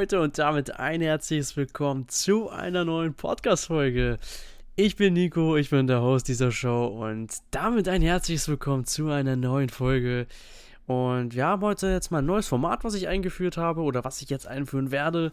Leute 0.00 0.22
und 0.22 0.38
damit 0.38 0.80
ein 0.80 1.02
herzliches 1.02 1.58
Willkommen 1.58 2.08
zu 2.08 2.48
einer 2.48 2.86
neuen 2.86 3.12
Podcast-Folge. 3.12 4.16
Ich 4.74 4.96
bin 4.96 5.12
Nico, 5.12 5.58
ich 5.58 5.68
bin 5.68 5.86
der 5.86 6.00
Host 6.00 6.26
dieser 6.26 6.50
Show 6.50 6.86
und 6.86 7.30
damit 7.50 7.86
ein 7.86 8.00
herzliches 8.00 8.48
Willkommen 8.48 8.86
zu 8.86 9.10
einer 9.10 9.36
neuen 9.36 9.68
Folge. 9.68 10.26
Und 10.86 11.34
wir 11.34 11.44
haben 11.44 11.60
heute 11.60 11.88
jetzt 11.88 12.10
mal 12.10 12.20
ein 12.20 12.24
neues 12.24 12.48
Format, 12.48 12.82
was 12.82 12.94
ich 12.94 13.08
eingeführt 13.08 13.58
habe 13.58 13.82
oder 13.82 14.02
was 14.02 14.22
ich 14.22 14.30
jetzt 14.30 14.46
einführen 14.46 14.90
werde. 14.90 15.32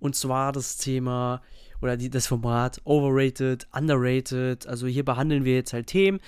Und 0.00 0.16
zwar 0.16 0.52
das 0.52 0.78
Thema 0.78 1.42
oder 1.82 1.98
die, 1.98 2.08
das 2.08 2.28
Format 2.28 2.80
Overrated, 2.84 3.68
Underrated. 3.74 4.66
Also 4.66 4.86
hier 4.86 5.04
behandeln 5.04 5.44
wir 5.44 5.52
jetzt 5.52 5.74
halt 5.74 5.88
Themen, 5.88 6.20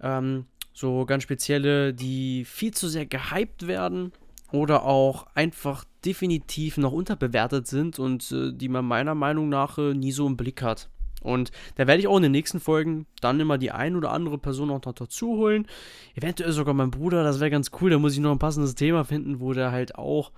ähm, 0.00 0.46
so 0.72 1.06
ganz 1.06 1.22
spezielle, 1.22 1.94
die 1.94 2.44
viel 2.44 2.74
zu 2.74 2.88
sehr 2.88 3.06
gehypt 3.06 3.68
werden 3.68 4.10
oder 4.50 4.82
auch 4.82 5.28
einfach 5.36 5.84
definitiv 6.04 6.78
noch 6.78 6.92
unterbewertet 6.92 7.66
sind 7.66 7.98
und 7.98 8.30
äh, 8.32 8.52
die 8.52 8.68
man 8.68 8.84
meiner 8.84 9.14
Meinung 9.14 9.48
nach 9.48 9.78
äh, 9.78 9.94
nie 9.94 10.12
so 10.12 10.26
im 10.26 10.36
Blick 10.36 10.62
hat. 10.62 10.88
Und 11.22 11.50
da 11.76 11.86
werde 11.86 12.00
ich 12.00 12.08
auch 12.08 12.16
in 12.16 12.24
den 12.24 12.32
nächsten 12.32 12.58
Folgen 12.60 13.06
dann 13.20 13.38
immer 13.40 13.58
die 13.58 13.70
ein 13.70 13.94
oder 13.96 14.10
andere 14.10 14.38
Person 14.38 14.70
auch 14.70 14.84
noch 14.84 14.94
dazu 14.94 15.36
holen. 15.36 15.66
Eventuell 16.14 16.52
sogar 16.52 16.74
mein 16.74 16.90
Bruder, 16.90 17.22
das 17.22 17.38
wäre 17.40 17.50
ganz 17.50 17.70
cool. 17.80 17.90
Da 17.90 17.98
muss 17.98 18.14
ich 18.14 18.18
noch 18.18 18.32
ein 18.32 18.38
passendes 18.38 18.74
Thema 18.74 19.04
finden, 19.04 19.40
wo 19.40 19.52
der 19.52 19.70
halt 19.72 19.94
auch 19.94 20.32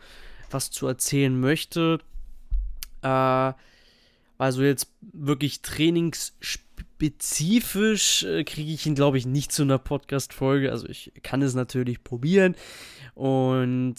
was 0.50 0.70
zu 0.70 0.86
erzählen 0.86 1.38
möchte. 1.38 2.00
Äh, 3.02 3.52
also 4.36 4.62
jetzt 4.62 4.88
wirklich 5.00 5.62
trainingsspezifisch 5.62 8.24
äh, 8.24 8.42
kriege 8.44 8.72
ich 8.72 8.84
ihn, 8.86 8.94
glaube 8.94 9.16
ich, 9.16 9.24
nicht 9.26 9.52
zu 9.52 9.62
einer 9.62 9.78
Podcast-Folge. 9.78 10.70
Also 10.70 10.86
ich 10.88 11.12
kann 11.22 11.40
es 11.40 11.54
natürlich 11.54 12.04
probieren. 12.04 12.56
Und 13.14 13.94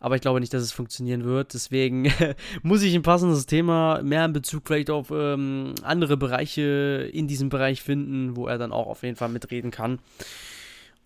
aber 0.00 0.16
ich 0.16 0.22
glaube 0.22 0.40
nicht, 0.40 0.54
dass 0.54 0.62
es 0.62 0.72
funktionieren 0.72 1.24
wird. 1.24 1.52
Deswegen 1.52 2.10
muss 2.62 2.82
ich 2.82 2.94
ein 2.94 3.02
passendes 3.02 3.44
Thema 3.44 4.02
mehr 4.02 4.24
in 4.24 4.32
Bezug 4.32 4.66
vielleicht 4.66 4.90
auf 4.90 5.10
ähm, 5.10 5.74
andere 5.82 6.16
Bereiche 6.16 7.08
in 7.12 7.28
diesem 7.28 7.50
Bereich 7.50 7.82
finden, 7.82 8.34
wo 8.34 8.46
er 8.46 8.58
dann 8.58 8.72
auch 8.72 8.86
auf 8.86 9.02
jeden 9.02 9.16
Fall 9.16 9.28
mitreden 9.28 9.70
kann. 9.70 10.00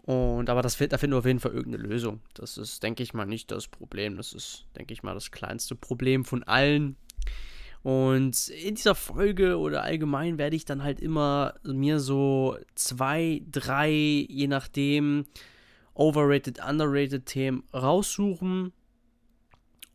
Und 0.03 0.49
aber 0.49 0.63
das, 0.63 0.77
da 0.77 0.99
finden 0.99 1.15
wir 1.15 1.19
auf 1.19 1.27
jeden 1.27 1.41
Fall 1.41 1.53
irgendeine 1.53 1.89
Lösung. 1.89 2.21
Das 2.35 2.57
ist, 2.57 2.83
denke 2.83 3.03
ich 3.03 3.15
mal, 3.15 3.25
nicht 3.25 3.51
das 3.51 3.67
Problem. 3.67 4.17
Das 4.17 4.33
ist, 4.33 4.67
denke 4.77 4.93
ich 4.93 5.03
mal, 5.03 5.15
das 5.15 5.33
kleinste 5.33 5.75
Problem 5.75 6.25
von 6.25 6.45
allen. 6.45 6.97
Und 7.83 8.49
in 8.49 8.77
dieser 8.77 8.95
Folge 8.95 9.59
oder 9.59 9.83
allgemein 9.83 10.39
werde 10.39 10.57
ich 10.57 10.65
dann 10.65 10.85
halt 10.85 11.01
immer 11.01 11.55
mir 11.65 11.99
so 12.01 12.57
zwei, 12.75 13.43
drei, 13.51 13.91
je 13.91 14.47
nachdem, 14.47 15.27
overrated, 15.95 16.61
underrated 16.65 17.27
Themen 17.27 17.65
raussuchen 17.75 18.73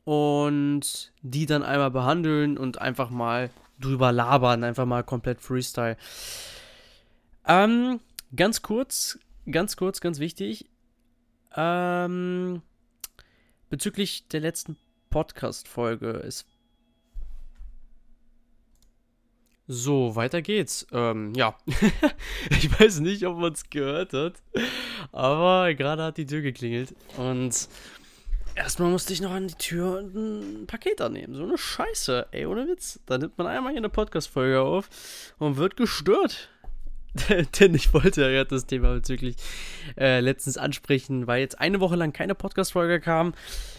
und 0.10 1.12
die 1.22 1.46
dann 1.46 1.62
einmal 1.62 1.92
behandeln 1.92 2.58
und 2.58 2.82
einfach 2.82 3.12
mal 3.12 3.52
drüber 3.80 4.12
labern, 4.12 4.64
einfach 4.64 4.88
mal 4.88 5.04
komplett 5.04 5.40
Freestyle. 5.40 5.98
Ähm, 7.48 8.00
ganz 8.36 8.64
kurz, 8.64 9.20
ganz 9.52 9.78
kurz, 9.78 10.02
ganz 10.02 10.18
wichtig. 10.18 10.66
Ähm, 11.56 12.64
bezüglich 13.70 14.28
der 14.30 14.40
letzten 14.40 14.78
Podcast-Folge 15.12 16.10
ist. 16.10 16.48
So, 19.68 20.16
weiter 20.16 20.42
geht's. 20.42 20.88
Ähm, 20.92 21.36
ja. 21.36 21.56
ich 22.50 22.80
weiß 22.80 23.02
nicht, 23.02 23.28
ob 23.28 23.38
man 23.38 23.54
es 23.54 23.70
gehört 23.70 24.14
hat. 24.14 24.42
Aber 25.12 25.72
gerade 25.76 26.02
hat 26.02 26.18
die 26.18 26.26
Tür 26.26 26.42
geklingelt. 26.42 26.96
Und 27.16 27.70
Erstmal 28.60 28.92
musste 28.92 29.14
ich 29.14 29.22
noch 29.22 29.32
an 29.32 29.48
die 29.48 29.54
Tür 29.54 30.02
ein 30.02 30.66
Paket 30.68 31.00
annehmen. 31.00 31.34
So 31.34 31.44
eine 31.44 31.58
Scheiße, 31.58 32.28
ey, 32.32 32.46
ohne 32.46 32.68
Witz. 32.68 33.00
Da 33.06 33.18
nimmt 33.18 33.38
man 33.38 33.48
einmal 33.48 33.72
hier 33.72 33.80
eine 33.80 33.88
Podcast-Folge 33.88 34.60
auf 34.60 34.90
und 35.38 35.56
wird 35.56 35.78
gestört. 35.78 36.50
Denn 37.60 37.74
ich 37.74 37.94
wollte 37.94 38.30
ja 38.30 38.44
das 38.44 38.66
Thema 38.66 38.96
bezüglich 38.96 39.38
äh, 39.98 40.20
letztens 40.20 40.58
ansprechen, 40.58 41.26
weil 41.26 41.40
jetzt 41.40 41.58
eine 41.62 41.80
Woche 41.80 41.96
lang 41.96 42.12
keine 42.12 42.36
Podcast-Folge 42.36 43.00
kam. 43.00 43.34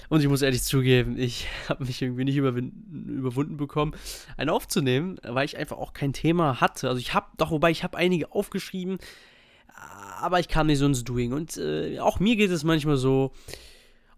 Und 0.08 0.22
ich 0.22 0.28
muss 0.28 0.41
ehrlich 0.41 0.62
zugeben, 0.62 1.18
ich 1.18 1.47
habe 1.68 1.84
mich 1.84 2.00
irgendwie 2.00 2.24
nicht 2.24 2.36
überwunden 2.36 3.58
bekommen, 3.58 3.92
eine 4.38 4.50
aufzunehmen, 4.50 5.18
weil 5.22 5.44
ich 5.44 5.58
einfach 5.58 5.76
auch 5.76 5.92
kein 5.92 6.14
Thema 6.14 6.62
hatte. 6.62 6.88
Also 6.88 7.00
ich 7.00 7.12
habe, 7.12 7.26
doch, 7.36 7.50
wobei 7.50 7.70
ich 7.70 7.84
habe 7.84 7.98
einige 7.98 8.32
aufgeschrieben, 8.32 8.97
aber 10.22 10.41
ich 10.41 10.48
kam 10.48 10.68
nicht 10.68 10.78
so 10.78 10.86
ins 10.86 11.04
Doing. 11.04 11.34
Und 11.34 11.58
äh, 11.58 11.98
auch 11.98 12.18
mir 12.18 12.36
geht 12.36 12.50
es 12.50 12.64
manchmal 12.64 12.97
so, 12.97 13.34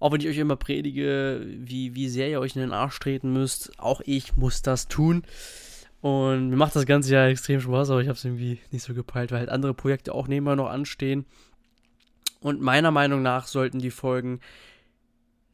auch 0.02 0.10
wenn 0.10 0.20
ich 0.20 0.26
euch 0.26 0.38
immer 0.38 0.56
predige, 0.56 1.46
wie, 1.46 1.94
wie 1.94 2.08
sehr 2.08 2.28
ihr 2.28 2.40
euch 2.40 2.56
in 2.56 2.60
den 2.60 2.72
Arsch 2.72 2.98
treten 2.98 3.32
müsst, 3.32 3.78
auch 3.78 4.00
ich 4.04 4.34
muss 4.34 4.60
das 4.60 4.88
tun. 4.88 5.22
Und 6.00 6.48
mir 6.48 6.56
macht 6.56 6.74
das 6.74 6.86
Ganze 6.86 7.14
ja 7.14 7.28
extrem 7.28 7.60
Spaß, 7.60 7.90
aber 7.90 8.00
ich 8.00 8.08
habe 8.08 8.16
es 8.16 8.24
irgendwie 8.24 8.58
nicht 8.72 8.82
so 8.82 8.94
gepeilt, 8.94 9.30
weil 9.30 9.38
halt 9.38 9.48
andere 9.48 9.74
Projekte 9.74 10.12
auch 10.12 10.26
nebenbei 10.26 10.56
noch 10.56 10.68
anstehen. 10.68 11.24
Und 12.40 12.60
meiner 12.60 12.90
Meinung 12.90 13.22
nach 13.22 13.46
sollten 13.46 13.78
die 13.78 13.92
Folgen 13.92 14.40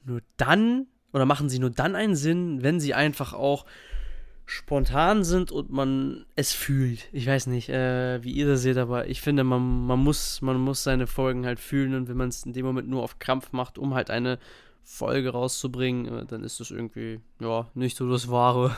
nur 0.07 0.23
dann 0.39 0.87
oder 1.13 1.27
machen 1.27 1.51
sie 1.51 1.59
nur 1.59 1.69
dann 1.69 1.95
einen 1.95 2.17
Sinn, 2.17 2.63
wenn 2.63 2.81
sie 2.81 2.95
einfach 2.95 3.35
auch 3.35 3.67
spontan 4.49 5.25
sind 5.25 5.53
und 5.53 5.71
man 5.71 6.25
es 6.35 6.55
fühlt. 6.55 7.11
Ich 7.13 7.27
weiß 7.27 7.49
nicht, 7.49 7.69
äh, 7.69 8.25
wie 8.25 8.33
ihr 8.33 8.47
das 8.47 8.63
seht, 8.63 8.79
aber 8.79 9.07
ich 9.07 9.21
finde, 9.21 9.45
man, 9.45 9.87
man, 9.87 9.99
muss, 9.99 10.41
man 10.41 10.59
muss 10.59 10.83
seine 10.83 11.07
Folgen 11.07 11.45
halt 11.45 11.61
fühlen 11.61 11.95
und 11.95 12.09
wenn 12.09 12.17
man 12.17 12.31
es 12.31 12.47
in 12.47 12.55
dem 12.55 12.65
Moment 12.65 12.89
nur 12.89 13.03
auf 13.03 13.19
Krampf 13.19 13.53
macht, 13.53 13.77
um 13.77 13.93
halt 13.93 14.09
eine 14.09 14.39
Folge 14.83 15.33
rauszubringen, 15.33 16.07
äh, 16.07 16.25
dann 16.25 16.45
ist 16.45 16.61
das 16.61 16.71
irgendwie, 16.71 17.21
ja, 17.41 17.71
nicht 17.75 17.95
so 17.95 18.11
das 18.11 18.31
Wahre. 18.31 18.75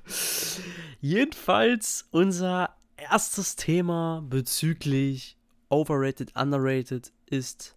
Jedenfalls 1.02 2.08
unser 2.10 2.74
erstes 2.96 3.56
Thema 3.56 4.24
bezüglich 4.26 5.36
Overrated, 5.68 6.34
Underrated 6.34 7.12
ist 7.26 7.76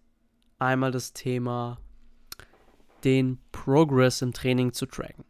einmal 0.58 0.92
das 0.92 1.12
Thema, 1.12 1.78
den 3.04 3.38
Progress 3.52 4.22
im 4.22 4.32
Training 4.32 4.72
zu 4.72 4.86
tracken. 4.86 5.26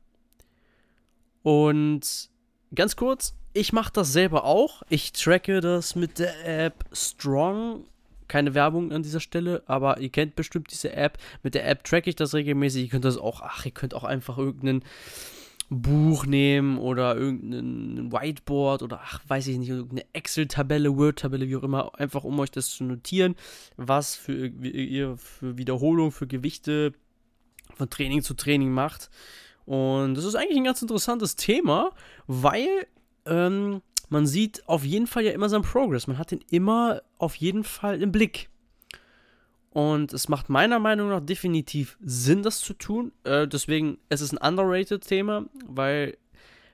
Und 1.46 2.28
ganz 2.74 2.96
kurz, 2.96 3.36
ich 3.52 3.72
mache 3.72 3.92
das 3.92 4.12
selber 4.12 4.42
auch. 4.42 4.82
Ich 4.88 5.12
tracke 5.12 5.60
das 5.60 5.94
mit 5.94 6.18
der 6.18 6.64
App 6.64 6.84
Strong. 6.90 7.84
Keine 8.26 8.52
Werbung 8.54 8.90
an 8.90 9.04
dieser 9.04 9.20
Stelle, 9.20 9.62
aber 9.68 10.00
ihr 10.00 10.08
kennt 10.08 10.34
bestimmt 10.34 10.72
diese 10.72 10.92
App. 10.94 11.18
Mit 11.44 11.54
der 11.54 11.68
App 11.68 11.84
tracke 11.84 12.10
ich 12.10 12.16
das 12.16 12.34
regelmäßig. 12.34 12.82
Ihr 12.82 12.88
könnt 12.88 13.04
das 13.04 13.16
auch, 13.16 13.42
ach, 13.42 13.64
ihr 13.64 13.70
könnt 13.70 13.94
auch 13.94 14.02
einfach 14.02 14.38
irgendein 14.38 14.82
Buch 15.70 16.26
nehmen 16.26 16.78
oder 16.78 17.14
irgendein 17.14 18.10
Whiteboard 18.10 18.82
oder 18.82 19.02
ach, 19.04 19.20
weiß 19.28 19.46
ich 19.46 19.58
nicht, 19.58 19.68
irgendeine 19.68 20.04
Excel-Tabelle, 20.14 20.96
Word-Tabelle, 20.96 21.48
wie 21.48 21.54
auch 21.54 21.62
immer, 21.62 21.96
einfach 21.96 22.24
um 22.24 22.40
euch 22.40 22.50
das 22.50 22.70
zu 22.70 22.82
notieren, 22.82 23.36
was 23.76 24.16
für 24.16 24.48
ihr 24.48 25.16
für 25.16 25.58
Wiederholung, 25.58 26.10
für 26.10 26.26
Gewichte 26.26 26.92
von 27.76 27.88
Training 27.88 28.22
zu 28.22 28.34
Training 28.34 28.72
macht. 28.72 29.10
Und 29.66 30.14
das 30.14 30.24
ist 30.24 30.36
eigentlich 30.36 30.56
ein 30.56 30.64
ganz 30.64 30.80
interessantes 30.80 31.36
Thema, 31.36 31.90
weil 32.26 32.86
ähm, 33.26 33.82
man 34.08 34.26
sieht 34.26 34.66
auf 34.68 34.84
jeden 34.84 35.06
Fall 35.06 35.24
ja 35.24 35.32
immer 35.32 35.48
seinen 35.48 35.62
Progress. 35.62 36.06
Man 36.06 36.18
hat 36.18 36.30
den 36.30 36.44
immer 36.50 37.02
auf 37.18 37.34
jeden 37.34 37.64
Fall 37.64 38.00
im 38.00 38.12
Blick. 38.12 38.48
Und 39.70 40.12
es 40.14 40.28
macht 40.28 40.48
meiner 40.48 40.78
Meinung 40.78 41.10
nach 41.10 41.20
definitiv 41.20 41.98
Sinn, 42.00 42.42
das 42.42 42.60
zu 42.60 42.72
tun. 42.72 43.12
Äh, 43.24 43.46
deswegen 43.46 43.98
es 44.08 44.22
ist 44.22 44.32
es 44.32 44.38
ein 44.38 44.48
underrated 44.48 45.06
Thema, 45.06 45.44
weil 45.66 46.16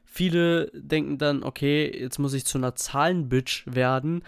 viele 0.05 0.70
denken 0.72 1.19
dann, 1.19 1.43
okay, 1.43 1.90
jetzt 1.99 2.19
muss 2.19 2.34
ich 2.34 2.44
zu 2.44 2.58
einer 2.58 2.76
Zahlenbitch 2.76 3.64
werden. 3.66 4.22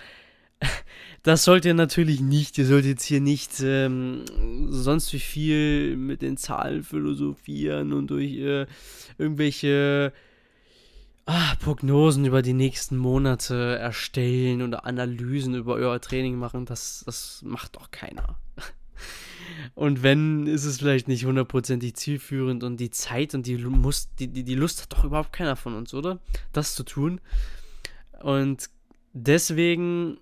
Das 1.23 1.45
sollt 1.45 1.65
ihr 1.65 1.73
natürlich 1.73 2.21
nicht. 2.21 2.59
Ihr 2.59 2.67
sollt 2.67 2.85
jetzt 2.85 3.05
hier 3.05 3.21
nicht 3.21 3.59
ähm, 3.61 4.27
sonst 4.69 5.11
wie 5.15 5.21
viel 5.21 5.97
mit 5.97 6.21
den 6.21 6.37
Zahlen 6.37 6.83
philosophieren 6.83 7.95
und 7.95 8.09
durch 8.09 8.37
äh, 8.37 8.67
irgendwelche 9.17 10.13
ah, 11.25 11.55
Prognosen 11.61 12.27
über 12.27 12.43
die 12.43 12.53
nächsten 12.53 12.99
Monate 12.99 13.79
erstellen 13.79 14.61
oder 14.61 14.85
Analysen 14.85 15.55
über 15.55 15.77
euer 15.77 15.99
Training 15.99 16.37
machen. 16.37 16.67
Das, 16.67 17.03
das 17.07 17.41
macht 17.43 17.77
doch 17.77 17.91
keiner. 17.91 18.37
Und 19.75 20.03
wenn, 20.03 20.47
ist 20.47 20.65
es 20.65 20.79
vielleicht 20.79 21.09
nicht 21.09 21.25
hundertprozentig 21.25 21.95
zielführend 21.95 22.65
und 22.65 22.79
die 22.79 22.91
Zeit 22.91 23.35
und 23.35 23.47
die, 23.47 23.57
Lust, 23.57 24.11
die, 24.19 24.29
die, 24.29 24.45
die 24.45 24.55
Lust 24.55 24.83
hat 24.83 24.93
doch 24.93 25.05
überhaupt 25.05 25.33
keiner 25.33 25.57
von 25.57 25.75
uns, 25.75 25.95
oder? 25.95 26.21
Das 26.53 26.75
zu 26.75 26.83
tun. 26.83 27.21
Und 28.23 28.69
deswegen 29.13 30.19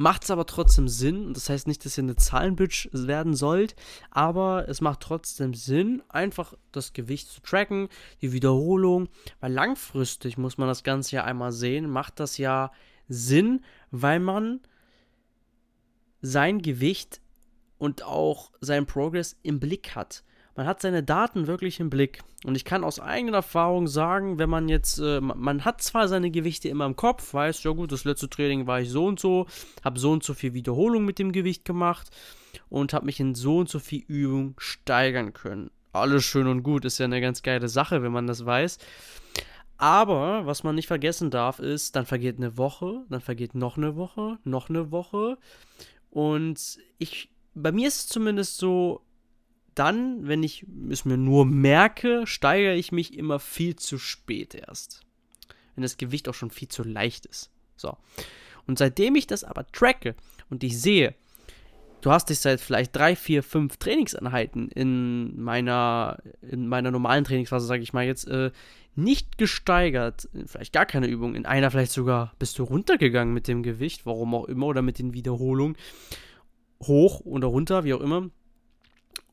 macht 0.00 0.24
es 0.24 0.30
aber 0.30 0.46
trotzdem 0.46 0.88
Sinn. 0.88 1.34
Das 1.34 1.50
heißt 1.50 1.66
nicht, 1.66 1.84
dass 1.84 1.98
ihr 1.98 2.04
eine 2.04 2.16
Zahlenbitch 2.16 2.88
werden 2.92 3.34
sollt, 3.34 3.76
aber 4.10 4.66
es 4.66 4.80
macht 4.80 5.00
trotzdem 5.00 5.52
Sinn, 5.52 6.02
einfach 6.08 6.54
das 6.72 6.94
Gewicht 6.94 7.28
zu 7.28 7.42
tracken, 7.42 7.90
die 8.22 8.32
Wiederholung, 8.32 9.10
weil 9.40 9.52
langfristig 9.52 10.38
muss 10.38 10.56
man 10.56 10.68
das 10.68 10.84
Ganze 10.84 11.16
ja 11.16 11.24
einmal 11.24 11.52
sehen, 11.52 11.90
macht 11.90 12.18
das 12.18 12.38
ja 12.38 12.72
Sinn, 13.08 13.62
weil 13.90 14.20
man 14.20 14.60
sein 16.22 16.62
Gewicht 16.62 17.20
und 17.76 18.02
auch 18.02 18.52
seinen 18.62 18.86
Progress 18.86 19.36
im 19.42 19.60
Blick 19.60 19.94
hat. 19.96 20.24
Man 20.60 20.66
hat 20.66 20.82
seine 20.82 21.02
Daten 21.02 21.46
wirklich 21.46 21.80
im 21.80 21.88
Blick. 21.88 22.20
Und 22.44 22.54
ich 22.54 22.66
kann 22.66 22.84
aus 22.84 23.00
eigener 23.00 23.38
Erfahrung 23.38 23.86
sagen, 23.86 24.38
wenn 24.38 24.50
man 24.50 24.68
jetzt, 24.68 24.98
äh, 24.98 25.18
man 25.22 25.64
hat 25.64 25.80
zwar 25.80 26.06
seine 26.06 26.30
Gewichte 26.30 26.68
immer 26.68 26.84
im 26.84 26.96
Kopf, 26.96 27.32
weiß, 27.32 27.62
ja 27.62 27.70
gut, 27.70 27.92
das 27.92 28.04
letzte 28.04 28.28
Training 28.28 28.66
war 28.66 28.78
ich 28.78 28.90
so 28.90 29.06
und 29.06 29.18
so, 29.18 29.46
habe 29.82 29.98
so 29.98 30.10
und 30.12 30.22
so 30.22 30.34
viel 30.34 30.52
Wiederholung 30.52 31.06
mit 31.06 31.18
dem 31.18 31.32
Gewicht 31.32 31.64
gemacht 31.64 32.10
und 32.68 32.92
habe 32.92 33.06
mich 33.06 33.20
in 33.20 33.34
so 33.34 33.56
und 33.56 33.70
so 33.70 33.78
viel 33.78 34.04
Übung 34.06 34.54
steigern 34.58 35.32
können. 35.32 35.70
Alles 35.94 36.24
schön 36.24 36.46
und 36.46 36.62
gut, 36.62 36.84
ist 36.84 36.98
ja 36.98 37.06
eine 37.06 37.22
ganz 37.22 37.40
geile 37.40 37.70
Sache, 37.70 38.02
wenn 38.02 38.12
man 38.12 38.26
das 38.26 38.44
weiß. 38.44 38.76
Aber 39.78 40.44
was 40.44 40.62
man 40.62 40.74
nicht 40.74 40.88
vergessen 40.88 41.30
darf, 41.30 41.58
ist, 41.58 41.96
dann 41.96 42.04
vergeht 42.04 42.36
eine 42.36 42.58
Woche, 42.58 43.06
dann 43.08 43.22
vergeht 43.22 43.54
noch 43.54 43.78
eine 43.78 43.96
Woche, 43.96 44.36
noch 44.44 44.68
eine 44.68 44.90
Woche. 44.90 45.38
Und 46.10 46.76
ich, 46.98 47.30
bei 47.54 47.72
mir 47.72 47.88
ist 47.88 48.00
es 48.00 48.06
zumindest 48.08 48.58
so, 48.58 49.06
dann, 49.74 50.26
wenn 50.26 50.42
ich 50.42 50.66
es 50.90 51.04
mir 51.04 51.16
nur 51.16 51.44
merke, 51.46 52.26
steigere 52.26 52.74
ich 52.74 52.92
mich 52.92 53.16
immer 53.16 53.38
viel 53.38 53.76
zu 53.76 53.98
spät 53.98 54.54
erst. 54.54 55.02
Wenn 55.74 55.82
das 55.82 55.96
Gewicht 55.96 56.28
auch 56.28 56.34
schon 56.34 56.50
viel 56.50 56.68
zu 56.68 56.82
leicht 56.82 57.26
ist. 57.26 57.50
So. 57.76 57.96
Und 58.66 58.78
seitdem 58.78 59.14
ich 59.14 59.26
das 59.26 59.44
aber 59.44 59.66
tracke 59.72 60.14
und 60.48 60.62
ich 60.62 60.80
sehe, 60.80 61.14
du 62.00 62.10
hast 62.10 62.28
dich 62.30 62.38
seit 62.38 62.60
vielleicht 62.60 62.94
drei, 62.94 63.16
vier, 63.16 63.42
fünf 63.42 63.76
Trainingseinheiten 63.76 64.68
in 64.68 65.40
meiner, 65.40 66.18
in 66.42 66.66
meiner 66.66 66.90
normalen 66.90 67.24
Trainingsphase, 67.24 67.66
sage 67.66 67.82
ich 67.82 67.92
mal 67.92 68.04
jetzt, 68.04 68.28
äh, 68.28 68.50
nicht 68.96 69.38
gesteigert, 69.38 70.28
vielleicht 70.46 70.72
gar 70.72 70.86
keine 70.86 71.06
Übung, 71.06 71.34
in 71.34 71.46
einer 71.46 71.70
vielleicht 71.70 71.92
sogar 71.92 72.34
bist 72.38 72.58
du 72.58 72.64
runtergegangen 72.64 73.32
mit 73.32 73.48
dem 73.48 73.62
Gewicht, 73.62 74.04
warum 74.04 74.34
auch 74.34 74.44
immer, 74.46 74.66
oder 74.66 74.82
mit 74.82 74.98
den 74.98 75.14
Wiederholungen, 75.14 75.76
hoch 76.82 77.20
oder 77.20 77.46
runter, 77.46 77.84
wie 77.84 77.94
auch 77.94 78.00
immer. 78.00 78.30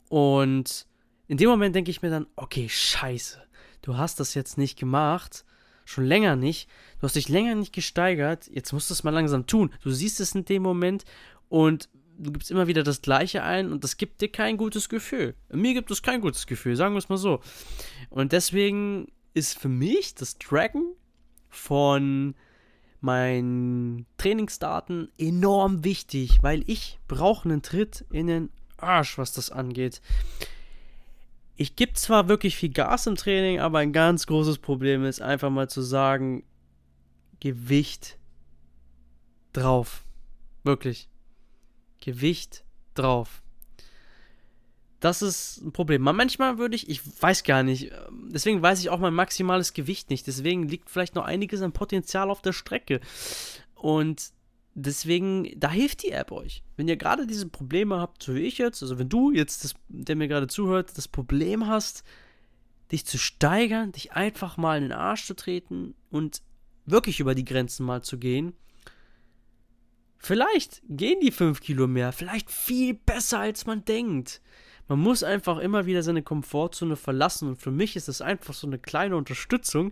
Und 0.09 0.86
in 1.27 1.38
dem 1.38 1.50
Moment 1.50 1.75
denke 1.75 1.92
ich 1.92 2.01
mir 2.01 2.09
dann, 2.09 2.27
okay, 2.36 2.68
scheiße, 2.69 3.42
du 3.81 3.98
hast 3.98 4.19
das 4.19 4.33
jetzt 4.33 4.57
nicht 4.57 4.77
gemacht, 4.80 5.45
schon 5.86 6.06
länger 6.06 6.36
nicht, 6.36 6.69
du 7.00 7.04
hast 7.04 7.15
dich 7.15 7.30
länger 7.30 7.56
nicht 7.56 7.74
gesteigert, 7.74 8.48
jetzt 8.48 8.74
musst 8.74 8.89
du 8.89 8.94
es 8.94 9.04
mal 9.04 9.13
langsam 9.13 9.48
tun. 9.48 9.74
Du 9.81 9.92
siehst 9.92 10.19
es 10.19 10.36
in 10.36 10.45
dem 10.45 10.63
Moment 10.63 11.06
und 11.50 11.89
du 12.18 12.31
gibst 12.31 12.51
immer 12.51 12.68
wieder 12.68 12.83
das 12.83 13.01
Gleiche 13.01 13.44
ein 13.44 13.71
und 13.71 13.83
das 13.83 13.98
gibt 13.98 14.21
dir 14.21 14.30
kein 14.30 14.57
gutes 14.57 14.89
Gefühl. 14.89 15.36
Mir 15.51 15.74
gibt 15.74 15.92
es 15.92 16.01
kein 16.01 16.21
gutes 16.21 16.48
Gefühl, 16.48 16.75
sagen 16.75 16.94
wir 16.94 17.00
es 17.00 17.09
mal 17.09 17.18
so. 17.18 17.42
Und 18.09 18.31
deswegen 18.31 19.07
ist 19.33 19.57
für 19.57 19.69
mich 19.69 20.15
das 20.15 20.38
Tracken 20.38 20.94
von 21.50 22.36
meinen 23.00 24.06
Trainingsdaten 24.18 25.12
enorm 25.18 25.83
wichtig, 25.83 26.39
weil 26.42 26.63
ich 26.68 27.00
brauche 27.07 27.48
einen 27.48 27.62
Tritt 27.62 28.06
in 28.12 28.27
den 28.27 28.50
Arsch, 28.78 29.18
was 29.18 29.34
das 29.34 29.50
angeht. 29.50 30.02
Ich 31.56 31.76
gebe 31.76 31.94
zwar 31.94 32.28
wirklich 32.28 32.56
viel 32.56 32.70
Gas 32.70 33.08
im 33.08 33.16
Training, 33.16 33.60
aber 33.60 33.80
ein 33.80 33.94
ganz 33.94 34.28
großes 34.28 34.60
Problem 34.60 35.04
ist 35.04 35.22
einfach 35.22 35.50
mal 35.50 35.70
zu 35.70 35.82
sagen, 35.82 36.44
Gewicht 37.40 38.18
drauf. 39.54 40.04
Wirklich. 40.64 41.10
Gewicht 42.00 42.64
drauf. 42.94 43.42
Das 45.00 45.22
ist 45.22 45.62
ein 45.62 45.72
Problem. 45.72 46.02
Manchmal 46.02 46.58
würde 46.58 46.76
ich, 46.76 46.90
ich 46.90 47.02
weiß 47.22 47.44
gar 47.44 47.64
nicht, 47.64 47.92
ähm, 47.92 48.30
deswegen 48.32 48.62
weiß 48.62 48.80
ich 48.80 48.90
auch 48.90 49.00
mein 49.00 49.14
maximales 49.14 49.74
Gewicht 49.74 50.10
nicht. 50.10 50.26
Deswegen 50.26 50.68
liegt 50.68 50.90
vielleicht 50.90 51.16
noch 51.16 51.26
einiges 51.26 51.62
an 51.62 51.72
Potenzial 51.72 52.32
auf 52.32 52.42
der 52.42 52.54
Strecke. 52.54 53.00
Und 53.76 54.32
deswegen, 54.78 55.52
da 55.60 55.72
hilft 55.72 56.04
die 56.04 56.12
App 56.12 56.32
euch. 56.32 56.64
Wenn 56.76 56.88
ihr 56.88 56.98
gerade 56.98 57.26
diese 57.26 57.48
Probleme 57.48 58.00
habt, 58.00 58.22
so 58.22 58.36
wie 58.36 58.42
ich 58.42 58.60
jetzt, 58.60 58.82
also 58.84 59.00
wenn 59.00 59.10
du 59.10 59.32
jetzt, 59.32 59.64
das, 59.64 59.74
der 59.90 60.16
mir 60.16 60.28
gerade 60.28 60.48
zuhört, 60.48 60.96
das 60.98 61.08
Problem 61.08 61.68
hast, 61.68 62.04
dich 62.92 63.06
zu 63.06 63.18
steigern, 63.18 63.92
dich 63.92 64.14
einfach 64.14 64.56
mal 64.56 64.78
in 64.78 64.84
den 64.84 64.92
Arsch 64.92 65.26
zu 65.26 65.36
treten 65.36 65.96
und 66.12 66.42
wirklich 66.86 67.20
über 67.20 67.34
die 67.34 67.44
Grenzen 67.44 67.86
mal 67.86 68.04
zu 68.04 68.20
gehen, 68.20 68.54
vielleicht 70.20 70.84
gehen 70.88 71.20
die 71.22 71.32
5 71.32 71.60
Kilo 71.60 71.88
mehr, 71.88 72.12
vielleicht 72.12 72.52
viel 72.52 72.94
besser 72.94 73.40
als 73.40 73.66
man 73.66 73.84
denkt. 73.84 74.42
Man 74.88 75.00
muss 75.00 75.24
einfach 75.24 75.58
immer 75.58 75.86
wieder 75.86 76.04
seine 76.04 76.22
Komfortzone 76.22 76.96
verlassen 76.96 77.50
und 77.50 77.62
für 77.62 77.72
mich 77.72 77.96
ist 77.96 78.08
es 78.08 78.22
einfach 78.22 78.54
so 78.54 78.68
eine 78.68 78.80
kleine 78.80 79.18
Unterstützung, 79.18 79.92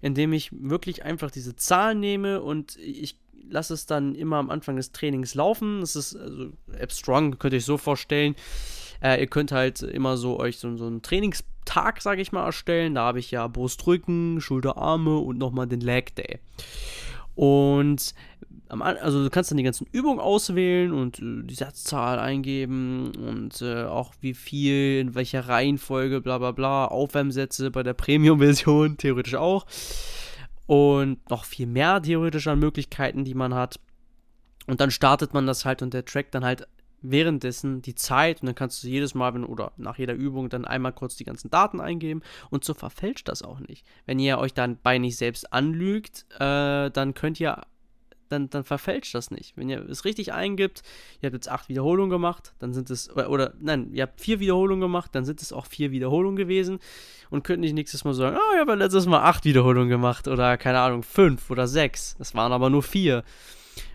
indem 0.00 0.32
ich 0.32 0.50
wirklich 0.52 1.04
einfach 1.04 1.30
diese 1.30 1.54
Zahlen 1.56 2.00
nehme 2.00 2.40
und 2.40 2.76
ich 2.76 3.18
lasse 3.48 3.74
es 3.74 3.86
dann 3.86 4.14
immer 4.14 4.36
am 4.36 4.50
Anfang 4.50 4.76
des 4.76 4.92
Trainings 4.92 5.34
laufen. 5.34 5.80
Das 5.80 5.96
ist 5.96 6.16
also 6.16 6.50
App 6.72 6.92
Strong, 6.92 7.38
könnt 7.38 7.54
ihr 7.54 7.58
euch 7.58 7.64
so 7.64 7.78
vorstellen. 7.78 8.34
Äh, 9.02 9.20
ihr 9.20 9.26
könnt 9.26 9.52
halt 9.52 9.82
immer 9.82 10.16
so 10.16 10.38
euch 10.38 10.58
so, 10.58 10.76
so 10.76 10.86
einen 10.86 11.02
Trainingstag, 11.02 12.00
sage 12.00 12.22
ich 12.22 12.32
mal, 12.32 12.44
erstellen. 12.44 12.94
Da 12.94 13.02
habe 13.02 13.18
ich 13.18 13.30
ja 13.30 13.46
Brustrücken, 13.48 14.40
Schulterarme 14.40 15.18
und 15.18 15.38
nochmal 15.38 15.66
den 15.66 15.80
Leg 15.80 16.14
Day. 16.14 16.38
Und 17.34 18.14
also 18.80 19.22
du 19.22 19.28
kannst 19.28 19.50
dann 19.50 19.58
die 19.58 19.64
ganzen 19.64 19.86
Übungen 19.92 20.18
auswählen 20.18 20.92
und 20.92 21.18
äh, 21.18 21.42
die 21.44 21.54
Satzzahl 21.54 22.18
eingeben 22.18 23.12
und 23.16 23.60
äh, 23.60 23.84
auch 23.84 24.14
wie 24.20 24.34
viel, 24.34 25.00
in 25.00 25.14
welcher 25.14 25.46
Reihenfolge, 25.46 26.20
bla 26.20 26.38
bla 26.38 26.52
bla, 26.52 26.86
Aufwärmsätze 26.86 27.70
bei 27.70 27.82
der 27.82 27.94
Premium-Version 27.94 28.96
theoretisch 28.96 29.34
auch. 29.34 29.66
Und 30.66 31.28
noch 31.30 31.44
viel 31.44 31.66
mehr 31.66 32.00
theoretisch 32.00 32.46
an 32.46 32.58
Möglichkeiten, 32.58 33.24
die 33.24 33.34
man 33.34 33.54
hat. 33.54 33.80
Und 34.66 34.80
dann 34.80 34.90
startet 34.90 35.34
man 35.34 35.46
das 35.46 35.64
halt 35.64 35.82
und 35.82 35.92
der 35.92 36.04
trackt 36.04 36.34
dann 36.34 36.44
halt 36.44 36.66
währenddessen 37.02 37.82
die 37.82 37.94
Zeit 37.94 38.40
und 38.40 38.46
dann 38.46 38.54
kannst 38.54 38.82
du 38.82 38.88
jedes 38.88 39.14
Mal 39.14 39.44
oder 39.44 39.72
nach 39.76 39.98
jeder 39.98 40.14
Übung 40.14 40.48
dann 40.48 40.64
einmal 40.64 40.92
kurz 40.92 41.16
die 41.16 41.24
ganzen 41.24 41.50
Daten 41.50 41.80
eingeben 41.80 42.22
und 42.50 42.64
so 42.64 42.74
verfälscht 42.74 43.28
das 43.28 43.42
auch 43.42 43.58
nicht. 43.58 43.84
Wenn 44.06 44.20
ihr 44.20 44.38
euch 44.38 44.54
dann 44.54 44.78
bei 44.80 44.98
nicht 44.98 45.16
selbst 45.16 45.52
anlügt, 45.52 46.26
äh, 46.38 46.90
dann 46.90 47.14
könnt 47.14 47.40
ihr 47.40 47.60
dann, 48.32 48.50
dann 48.50 48.64
verfälscht 48.64 49.14
das 49.14 49.30
nicht. 49.30 49.56
Wenn 49.56 49.68
ihr 49.68 49.88
es 49.88 50.04
richtig 50.04 50.32
eingibt, 50.32 50.82
ihr 51.20 51.26
habt 51.26 51.34
jetzt 51.34 51.50
acht 51.50 51.68
Wiederholungen 51.68 52.10
gemacht, 52.10 52.54
dann 52.58 52.72
sind 52.72 52.90
es, 52.90 53.10
oder, 53.10 53.30
oder, 53.30 53.52
nein, 53.60 53.90
ihr 53.92 54.02
habt 54.02 54.20
vier 54.20 54.40
Wiederholungen 54.40 54.80
gemacht, 54.80 55.10
dann 55.14 55.24
sind 55.24 55.42
es 55.42 55.52
auch 55.52 55.66
vier 55.66 55.90
Wiederholungen 55.90 56.36
gewesen 56.36 56.80
und 57.30 57.44
könnt 57.44 57.60
nicht 57.60 57.74
nächstes 57.74 58.04
Mal 58.04 58.14
sagen, 58.14 58.36
oh, 58.36 58.54
ich 58.54 58.60
habe 58.60 58.74
letztes 58.74 59.06
Mal 59.06 59.20
acht 59.20 59.44
Wiederholungen 59.44 59.88
gemacht 59.88 60.26
oder 60.28 60.56
keine 60.56 60.80
Ahnung, 60.80 61.02
fünf 61.02 61.50
oder 61.50 61.68
sechs. 61.68 62.16
Das 62.18 62.34
waren 62.34 62.52
aber 62.52 62.70
nur 62.70 62.82
vier. 62.82 63.22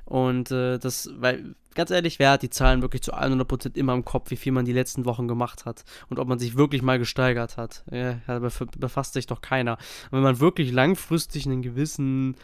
Und 0.06 0.52
äh, 0.52 0.80
das, 0.80 1.10
weil, 1.18 1.56
ganz 1.76 1.92
ehrlich, 1.92 2.18
wer 2.18 2.32
hat 2.32 2.42
die 2.42 2.50
Zahlen 2.50 2.82
wirklich 2.82 3.02
zu 3.02 3.14
100% 3.14 3.76
immer 3.76 3.94
im 3.94 4.06
Kopf, 4.06 4.32
wie 4.32 4.38
viel 4.38 4.54
man 4.54 4.64
die 4.64 4.72
letzten 4.72 5.04
Wochen 5.04 5.28
gemacht 5.28 5.66
hat 5.66 5.84
und 6.10 6.18
ob 6.18 6.28
man 6.30 6.40
sich 6.40 6.56
wirklich 6.56 6.82
mal 6.82 6.98
gesteigert 6.98 7.58
hat? 7.58 7.84
Ja, 7.92 8.20
da 8.26 8.40
befasst 8.40 9.14
sich 9.14 9.28
doch 9.28 9.42
keiner. 9.42 9.74
Und 9.74 10.14
wenn 10.14 10.24
man 10.24 10.40
wirklich 10.40 10.72
langfristig 10.72 11.46
einen 11.46 11.62
gewissen 11.62 12.36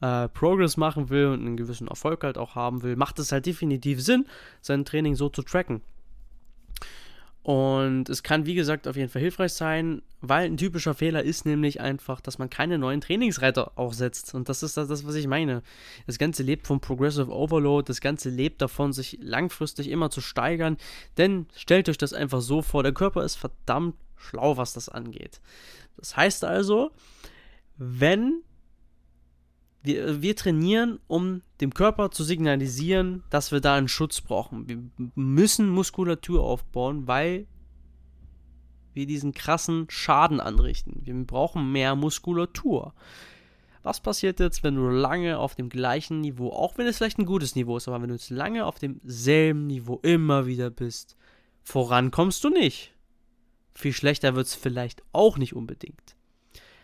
äh, 0.00 0.28
Progress 0.28 0.76
machen 0.76 1.10
will 1.10 1.26
und 1.26 1.40
einen 1.40 1.56
gewissen 1.56 1.88
Erfolg 1.88 2.24
halt 2.24 2.38
auch 2.38 2.54
haben 2.54 2.82
will, 2.82 2.96
macht 2.96 3.18
es 3.18 3.32
halt 3.32 3.46
definitiv 3.46 4.02
Sinn, 4.02 4.26
sein 4.60 4.84
Training 4.84 5.14
so 5.14 5.28
zu 5.28 5.42
tracken. 5.42 5.82
Und 7.42 8.10
es 8.10 8.22
kann, 8.22 8.44
wie 8.44 8.54
gesagt, 8.54 8.86
auf 8.86 8.96
jeden 8.96 9.08
Fall 9.08 9.22
hilfreich 9.22 9.54
sein, 9.54 10.02
weil 10.20 10.44
ein 10.44 10.58
typischer 10.58 10.92
Fehler 10.92 11.22
ist 11.22 11.46
nämlich 11.46 11.80
einfach, 11.80 12.20
dass 12.20 12.38
man 12.38 12.50
keine 12.50 12.76
neuen 12.76 13.00
Trainingsreiter 13.00 13.72
aufsetzt. 13.76 14.34
Und 14.34 14.50
das 14.50 14.62
ist 14.62 14.76
das, 14.76 15.06
was 15.06 15.14
ich 15.14 15.26
meine. 15.26 15.62
Das 16.06 16.18
Ganze 16.18 16.42
lebt 16.42 16.66
vom 16.66 16.80
Progressive 16.80 17.32
Overload, 17.32 17.88
das 17.88 18.02
Ganze 18.02 18.28
lebt 18.28 18.60
davon, 18.60 18.92
sich 18.92 19.18
langfristig 19.22 19.88
immer 19.88 20.10
zu 20.10 20.20
steigern. 20.20 20.76
Denn 21.16 21.46
stellt 21.56 21.88
euch 21.88 21.96
das 21.96 22.12
einfach 22.12 22.42
so 22.42 22.60
vor, 22.60 22.82
der 22.82 22.92
Körper 22.92 23.24
ist 23.24 23.36
verdammt 23.36 23.96
schlau, 24.16 24.58
was 24.58 24.74
das 24.74 24.90
angeht. 24.90 25.40
Das 25.96 26.18
heißt 26.18 26.44
also, 26.44 26.90
wenn 27.78 28.42
wir, 29.82 30.22
wir 30.22 30.36
trainieren, 30.36 30.98
um 31.06 31.42
dem 31.60 31.72
Körper 31.72 32.10
zu 32.10 32.24
signalisieren, 32.24 33.22
dass 33.30 33.52
wir 33.52 33.60
da 33.60 33.74
einen 33.74 33.88
Schutz 33.88 34.20
brauchen. 34.20 34.68
Wir 34.68 34.78
müssen 35.14 35.68
Muskulatur 35.68 36.42
aufbauen, 36.42 37.06
weil 37.06 37.46
wir 38.92 39.06
diesen 39.06 39.32
krassen 39.32 39.86
Schaden 39.88 40.40
anrichten. 40.40 41.00
Wir 41.04 41.14
brauchen 41.24 41.72
mehr 41.72 41.94
Muskulatur. 41.96 42.94
Was 43.82 44.00
passiert 44.00 44.40
jetzt, 44.40 44.62
wenn 44.62 44.74
du 44.74 44.88
lange 44.88 45.38
auf 45.38 45.54
dem 45.54 45.70
gleichen 45.70 46.20
Niveau, 46.20 46.50
auch 46.50 46.76
wenn 46.76 46.86
es 46.86 46.98
vielleicht 46.98 47.18
ein 47.18 47.24
gutes 47.24 47.54
Niveau 47.54 47.78
ist, 47.78 47.88
aber 47.88 48.02
wenn 48.02 48.08
du 48.08 48.14
jetzt 48.14 48.28
lange 48.28 48.66
auf 48.66 48.78
demselben 48.78 49.66
Niveau 49.66 50.00
immer 50.02 50.46
wieder 50.46 50.68
bist, 50.68 51.16
voran 51.62 52.10
kommst 52.10 52.44
du 52.44 52.50
nicht. 52.50 52.92
Viel 53.74 53.94
schlechter 53.94 54.34
wird 54.34 54.48
es 54.48 54.54
vielleicht 54.54 55.02
auch 55.12 55.38
nicht 55.38 55.54
unbedingt. 55.54 56.16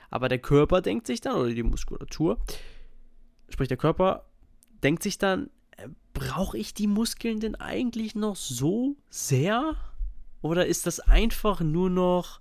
Aber 0.09 0.29
der 0.31 0.39
Körper 0.39 0.81
denkt 0.81 1.07
sich 1.07 1.21
dann, 1.21 1.37
oder 1.37 1.53
die 1.53 1.63
Muskulatur, 1.63 2.39
sprich 3.49 3.69
der 3.69 3.77
Körper, 3.77 4.27
denkt 4.83 5.03
sich 5.03 5.19
dann, 5.19 5.51
äh, 5.77 5.89
brauche 6.13 6.59
ich 6.59 6.75
die 6.75 6.87
Muskeln 6.87 7.41
denn 7.41 7.55
eigentlich 7.55 8.15
noch 8.15 8.37
so 8.37 8.97
sehr? 9.11 9.77
Oder 10.43 10.67
ist 10.67 10.87
das 10.87 11.01
einfach 11.01 11.61
nur 11.61 11.91
noch 11.91 12.41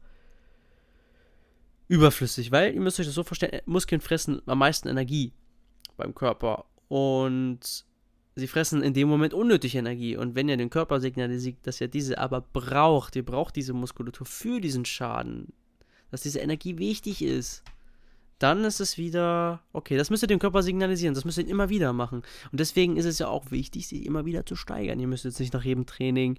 überflüssig? 1.87 2.51
Weil 2.51 2.73
ihr 2.73 2.81
müsst 2.81 2.99
euch 2.99 3.05
das 3.05 3.15
so 3.15 3.23
vorstellen, 3.23 3.53
äh, 3.53 3.61
Muskeln 3.65 4.01
fressen 4.01 4.41
am 4.45 4.59
meisten 4.59 4.87
Energie 4.87 5.33
beim 5.97 6.13
Körper. 6.13 6.65
Und 6.87 7.85
sie 8.35 8.47
fressen 8.47 8.83
in 8.83 8.93
dem 8.93 9.07
Moment 9.07 9.33
unnötig 9.33 9.75
Energie. 9.75 10.17
Und 10.17 10.35
wenn 10.35 10.49
ihr 10.49 10.57
den 10.57 10.69
Körper 10.69 10.99
signalisiert, 10.99 11.57
dass 11.63 11.81
ihr 11.81 11.87
diese 11.87 12.17
aber 12.17 12.41
braucht, 12.41 13.15
ihr 13.15 13.25
braucht 13.25 13.55
diese 13.55 13.73
Muskulatur 13.73 14.25
für 14.25 14.59
diesen 14.59 14.85
Schaden, 14.85 15.53
dass 16.11 16.21
diese 16.21 16.39
Energie 16.39 16.77
wichtig 16.77 17.21
ist, 17.21 17.63
dann 18.39 18.65
ist 18.65 18.79
es 18.79 18.97
wieder, 18.97 19.61
okay, 19.71 19.97
das 19.97 20.09
müsst 20.09 20.23
ihr 20.23 20.27
dem 20.27 20.39
Körper 20.39 20.61
signalisieren, 20.61 21.15
das 21.15 21.25
müsst 21.25 21.37
ihr 21.37 21.47
immer 21.47 21.69
wieder 21.69 21.93
machen. 21.93 22.23
Und 22.51 22.59
deswegen 22.59 22.97
ist 22.97 23.05
es 23.05 23.19
ja 23.19 23.27
auch 23.27 23.51
wichtig, 23.51 23.87
sich 23.87 24.05
immer 24.05 24.25
wieder 24.25 24.45
zu 24.45 24.55
steigern. 24.55 24.99
Ihr 24.99 25.07
müsst 25.07 25.25
jetzt 25.25 25.39
nicht 25.39 25.53
nach 25.53 25.63
jedem 25.63 25.85
Training 25.85 26.37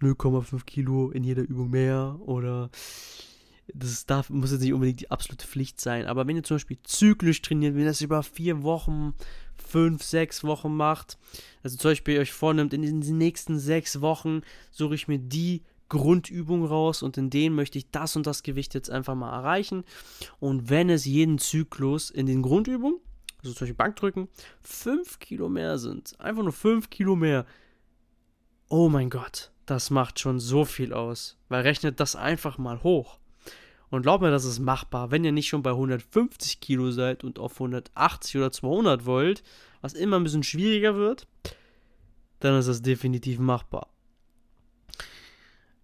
0,5 0.00 0.64
Kilo 0.64 1.10
in 1.10 1.24
jeder 1.24 1.42
Übung 1.42 1.70
mehr 1.70 2.18
oder 2.20 2.70
das 3.74 4.06
darf, 4.06 4.30
muss 4.30 4.52
jetzt 4.52 4.62
nicht 4.62 4.72
unbedingt 4.72 5.00
die 5.00 5.10
absolute 5.10 5.46
Pflicht 5.46 5.80
sein. 5.80 6.06
Aber 6.06 6.26
wenn 6.26 6.36
ihr 6.36 6.42
zum 6.42 6.56
Beispiel 6.56 6.78
zyklisch 6.84 7.42
trainiert, 7.42 7.74
wenn 7.74 7.82
ihr 7.82 7.88
das 7.88 8.00
über 8.00 8.22
vier 8.22 8.62
Wochen, 8.62 9.14
fünf, 9.56 10.02
sechs 10.02 10.44
Wochen 10.44 10.74
macht, 10.74 11.18
also 11.62 11.76
zum 11.76 11.90
Beispiel 11.90 12.18
euch 12.18 12.32
vornimmt, 12.32 12.72
in 12.72 12.82
den 12.82 13.18
nächsten 13.18 13.58
sechs 13.58 14.00
Wochen 14.00 14.42
suche 14.70 14.94
ich 14.94 15.08
mir 15.08 15.18
die 15.18 15.62
Grundübung 15.88 16.64
raus 16.64 17.02
und 17.02 17.16
in 17.16 17.30
denen 17.30 17.54
möchte 17.54 17.78
ich 17.78 17.90
das 17.90 18.16
und 18.16 18.26
das 18.26 18.42
Gewicht 18.42 18.74
jetzt 18.74 18.90
einfach 18.90 19.14
mal 19.14 19.32
erreichen. 19.32 19.84
Und 20.38 20.70
wenn 20.70 20.90
es 20.90 21.04
jeden 21.04 21.38
Zyklus 21.38 22.10
in 22.10 22.26
den 22.26 22.42
Grundübungen, 22.42 23.00
also 23.38 23.52
zum 23.52 23.60
Beispiel 23.60 23.74
Bankdrücken, 23.74 24.28
5 24.62 25.18
Kilo 25.18 25.48
mehr 25.48 25.78
sind, 25.78 26.18
einfach 26.20 26.42
nur 26.42 26.52
5 26.52 26.90
Kilo 26.90 27.16
mehr, 27.16 27.46
oh 28.68 28.88
mein 28.88 29.10
Gott, 29.10 29.52
das 29.66 29.90
macht 29.90 30.18
schon 30.18 30.40
so 30.40 30.64
viel 30.64 30.92
aus. 30.92 31.36
Weil 31.48 31.62
rechnet 31.62 32.00
das 32.00 32.16
einfach 32.16 32.58
mal 32.58 32.82
hoch. 32.82 33.18
Und 33.90 34.02
glaubt 34.02 34.22
mir, 34.22 34.30
das 34.30 34.44
ist 34.44 34.58
machbar. 34.58 35.10
Wenn 35.10 35.24
ihr 35.24 35.32
nicht 35.32 35.48
schon 35.48 35.62
bei 35.62 35.70
150 35.70 36.60
Kilo 36.60 36.90
seid 36.90 37.24
und 37.24 37.38
auf 37.38 37.54
180 37.54 38.36
oder 38.36 38.52
200 38.52 39.06
wollt, 39.06 39.42
was 39.80 39.94
immer 39.94 40.16
ein 40.16 40.24
bisschen 40.24 40.42
schwieriger 40.42 40.94
wird, 40.94 41.26
dann 42.40 42.58
ist 42.58 42.68
das 42.68 42.82
definitiv 42.82 43.38
machbar. 43.38 43.88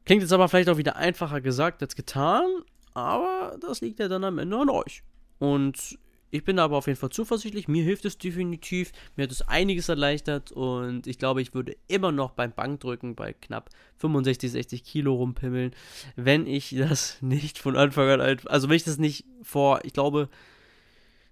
Klingt 0.04 0.22
jetzt 0.22 0.32
aber 0.32 0.48
vielleicht 0.48 0.68
auch 0.68 0.76
wieder 0.76 0.96
einfacher 0.96 1.40
gesagt 1.40 1.82
als 1.82 1.96
getan, 1.96 2.44
aber 2.92 3.56
das 3.60 3.80
liegt 3.80 3.98
ja 3.98 4.08
dann 4.08 4.24
am 4.24 4.38
Ende 4.38 4.58
an 4.58 4.68
euch. 4.68 5.02
Und 5.38 5.98
ich 6.34 6.42
bin 6.42 6.58
aber 6.58 6.76
auf 6.76 6.88
jeden 6.88 6.98
Fall 6.98 7.10
zuversichtlich. 7.10 7.68
Mir 7.68 7.84
hilft 7.84 8.04
es 8.04 8.18
definitiv. 8.18 8.90
Mir 9.14 9.22
hat 9.22 9.30
es 9.30 9.42
einiges 9.42 9.88
erleichtert 9.88 10.50
und 10.50 11.06
ich 11.06 11.18
glaube, 11.18 11.40
ich 11.40 11.54
würde 11.54 11.76
immer 11.86 12.10
noch 12.10 12.32
beim 12.32 12.52
Bankdrücken 12.52 13.14
bei 13.14 13.32
knapp 13.32 13.70
65, 13.98 14.50
60 14.50 14.82
Kilo 14.82 15.14
rumpimmeln, 15.14 15.70
wenn 16.16 16.48
ich 16.48 16.74
das 16.76 17.18
nicht 17.20 17.58
von 17.58 17.76
Anfang 17.76 18.08
an, 18.08 18.20
halt, 18.20 18.50
also 18.50 18.68
wenn 18.68 18.74
ich 18.74 18.82
das 18.82 18.98
nicht 18.98 19.24
vor, 19.42 19.84
ich 19.84 19.92
glaube, 19.92 20.28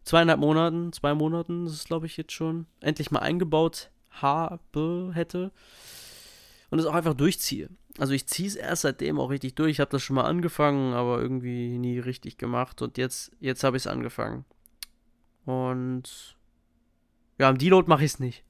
zweieinhalb 0.05 0.39
Monaten, 0.39 0.93
zwei 0.93 1.15
Monaten, 1.15 1.65
das 1.65 1.75
ist 1.75 1.87
glaube 1.87 2.07
ich 2.07 2.17
jetzt 2.17 2.33
schon, 2.33 2.67
endlich 2.81 3.11
mal 3.11 3.21
eingebaut 3.21 3.91
habe, 4.11 5.11
hätte 5.15 5.51
und 6.73 6.79
es 6.79 6.87
auch 6.87 6.95
einfach 6.95 7.13
durchziehe. 7.13 7.69
Also 7.99 8.15
ich 8.15 8.27
ziehe 8.27 8.49
es 8.49 8.57
erst 8.57 8.83
seitdem 8.83 9.21
auch 9.21 9.29
richtig 9.29 9.55
durch. 9.57 9.73
Ich 9.73 9.81
habe 9.81 9.91
das 9.91 10.03
schon 10.03 10.17
mal 10.17 10.25
angefangen, 10.25 10.95
aber 10.95 11.21
irgendwie 11.21 11.77
nie 11.77 11.99
richtig 11.99 12.39
gemacht. 12.39 12.81
Und 12.81 12.97
jetzt, 12.97 13.31
jetzt 13.41 13.63
habe 13.63 13.77
ich 13.77 13.83
es 13.83 13.87
angefangen. 13.87 14.47
Und 15.45 16.39
ja, 17.39 17.51
am 17.51 17.59
Deload 17.59 17.91
mache 17.91 18.05
ich 18.05 18.13
es 18.13 18.21
nicht. 18.21 18.43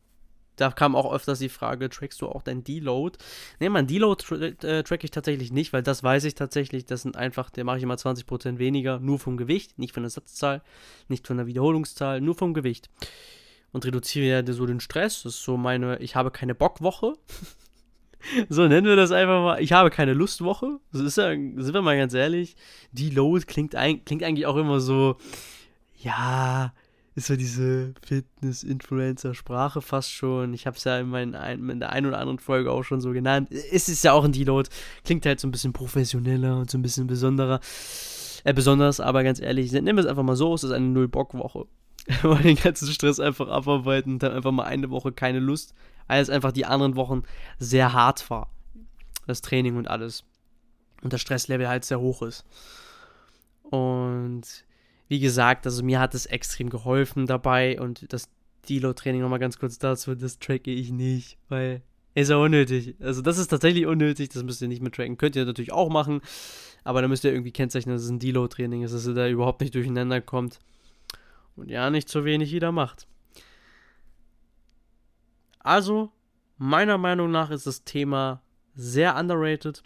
Da 0.54 0.70
kam 0.70 0.94
auch 0.94 1.12
öfters 1.12 1.40
die 1.40 1.48
Frage, 1.48 1.90
trackst 1.90 2.22
du 2.22 2.28
auch 2.28 2.42
dein 2.42 2.62
Deload? 2.62 3.18
Ne, 3.58 3.70
mein 3.70 3.88
Deload 3.88 4.22
tra 4.22 4.36
äh, 4.36 4.84
track 4.84 5.02
ich 5.02 5.10
tatsächlich 5.10 5.50
nicht, 5.50 5.72
weil 5.72 5.82
das 5.82 6.04
weiß 6.04 6.22
ich 6.22 6.36
tatsächlich. 6.36 6.84
Das 6.84 7.02
sind 7.02 7.16
einfach, 7.16 7.50
der 7.50 7.64
mache 7.64 7.78
ich 7.78 7.82
immer 7.82 7.96
20% 7.96 8.58
weniger, 8.58 9.00
nur 9.00 9.18
vom 9.18 9.36
Gewicht, 9.36 9.80
nicht 9.80 9.94
von 9.94 10.04
der 10.04 10.10
Satzzahl, 10.10 10.62
nicht 11.08 11.26
von 11.26 11.38
der 11.38 11.46
Wiederholungszahl, 11.48 12.20
nur 12.20 12.36
vom 12.36 12.54
Gewicht. 12.54 12.88
Und 13.72 13.84
reduziere 13.84 14.44
ja 14.44 14.52
so 14.52 14.64
den 14.64 14.78
Stress. 14.78 15.24
Das 15.24 15.34
ist 15.34 15.42
so 15.42 15.56
meine, 15.56 15.98
ich 15.98 16.14
habe 16.14 16.30
keine 16.30 16.54
Bockwoche. 16.54 17.14
so 18.48 18.66
nennen 18.68 18.86
wir 18.86 18.96
das 18.96 19.10
einfach 19.10 19.42
mal. 19.42 19.62
Ich 19.62 19.72
habe 19.72 19.90
keine 19.90 20.14
Lustwoche. 20.14 20.78
Das 20.92 21.02
ist 21.02 21.16
ja, 21.16 21.30
sind 21.30 21.74
wir 21.74 21.82
mal 21.82 21.96
ganz 21.96 22.14
ehrlich. 22.14 22.56
Deload 22.92 23.46
klingt, 23.46 23.74
ein, 23.74 24.04
klingt 24.04 24.22
eigentlich 24.22 24.46
auch 24.46 24.56
immer 24.56 24.80
so, 24.80 25.16
ja, 25.96 26.72
ist 27.14 27.26
so 27.26 27.36
diese 27.36 27.92
Fitness-Influencer-Sprache 28.06 29.82
fast 29.82 30.12
schon. 30.12 30.54
Ich 30.54 30.66
habe 30.66 30.76
es 30.76 30.84
ja 30.84 30.98
in, 30.98 31.08
meinen, 31.08 31.34
in 31.68 31.80
der 31.80 31.92
einen 31.92 32.06
oder 32.06 32.18
anderen 32.18 32.38
Folge 32.38 32.70
auch 32.70 32.84
schon 32.84 33.00
so 33.00 33.12
genannt. 33.12 33.48
Es 33.50 33.88
ist 33.88 34.02
ja 34.02 34.12
auch 34.12 34.24
ein 34.24 34.32
Deload. 34.32 34.70
Klingt 35.04 35.26
halt 35.26 35.38
so 35.38 35.46
ein 35.46 35.50
bisschen 35.50 35.72
professioneller 35.74 36.56
und 36.56 36.70
so 36.70 36.78
ein 36.78 36.82
bisschen 36.82 37.06
besonderer. 37.06 37.60
Äh, 38.44 38.54
besonders, 38.54 38.98
aber 38.98 39.22
ganz 39.22 39.40
ehrlich, 39.40 39.70
nehmen 39.72 39.96
wir 39.96 40.04
es 40.04 40.06
einfach 40.06 40.22
mal 40.22 40.36
so, 40.36 40.54
es 40.54 40.64
ist 40.64 40.72
eine 40.72 40.86
Null-Bock-Woche. 40.86 41.66
mal 42.22 42.42
den 42.42 42.56
ganzen 42.56 42.88
Stress 42.88 43.20
einfach 43.20 43.48
abarbeiten 43.48 44.14
und 44.14 44.22
dann 44.22 44.32
einfach 44.32 44.50
mal 44.50 44.64
eine 44.64 44.90
Woche 44.90 45.12
keine 45.12 45.38
Lust, 45.38 45.74
weil 46.06 46.23
es 46.23 46.30
einfach 46.30 46.52
die 46.52 46.66
anderen 46.66 46.97
Wochen 46.97 47.23
sehr 47.59 47.92
hart 47.92 48.28
war. 48.30 48.50
Das 49.26 49.40
Training 49.40 49.76
und 49.76 49.88
alles. 49.88 50.25
Und 51.02 51.12
das 51.12 51.21
Stresslevel 51.21 51.68
halt 51.68 51.85
sehr 51.85 52.00
hoch 52.00 52.23
ist. 52.23 52.44
Und 53.62 54.42
wie 55.09 55.21
gesagt, 55.21 55.66
also 55.66 55.82
mir 55.82 56.00
hat 56.00 56.14
es 56.14 56.26
extrem 56.26 56.71
geholfen 56.71 57.26
dabei 57.26 57.80
und 57.80 58.12
das 58.12 58.28
Deload-Training 58.68 59.21
nochmal 59.21 59.38
ganz 59.38 59.59
kurz 59.59 59.78
dazu, 59.78 60.14
das 60.14 60.38
tracke 60.38 60.71
ich 60.71 60.90
nicht, 60.90 61.38
weil 61.49 61.82
ist 62.14 62.28
ja 62.28 62.37
unnötig. 62.37 62.94
Also 63.00 63.23
das 63.23 63.38
ist 63.38 63.49
tatsächlich 63.49 63.87
unnötig, 63.87 64.28
das 64.28 64.42
müsst 64.42 64.61
ihr 64.61 64.68
nicht 64.68 64.82
mit 64.82 64.94
tracken. 64.94 65.16
Könnt 65.16 65.35
ihr 65.35 65.47
natürlich 65.47 65.73
auch 65.73 65.88
machen, 65.88 66.21
aber 66.85 67.00
da 67.00 67.09
müsst 67.09 67.25
ihr 67.25 67.32
irgendwie 67.32 67.52
kennzeichnen, 67.52 67.94
dass 67.94 68.04
es 68.04 68.11
ein 68.11 68.18
Deload-Training 68.18 68.82
ist, 68.82 68.94
dass 68.94 69.06
ihr 69.06 69.14
da 69.14 69.28
überhaupt 69.28 69.61
nicht 69.61 69.75
durcheinander 69.75 70.21
kommt 70.21 70.61
und 71.56 71.71
ja, 71.71 71.90
nicht 71.90 72.09
zu 72.09 72.25
wenig 72.25 72.50
jeder 72.50 72.73
macht. 72.73 73.06
Also, 75.62 76.12
meiner 76.59 76.99
Meinung 76.99 77.31
nach 77.31 77.50
ist 77.50 77.66
das 77.66 77.85
Thema 77.85 78.42
sehr 78.75 79.16
underrated, 79.16 79.83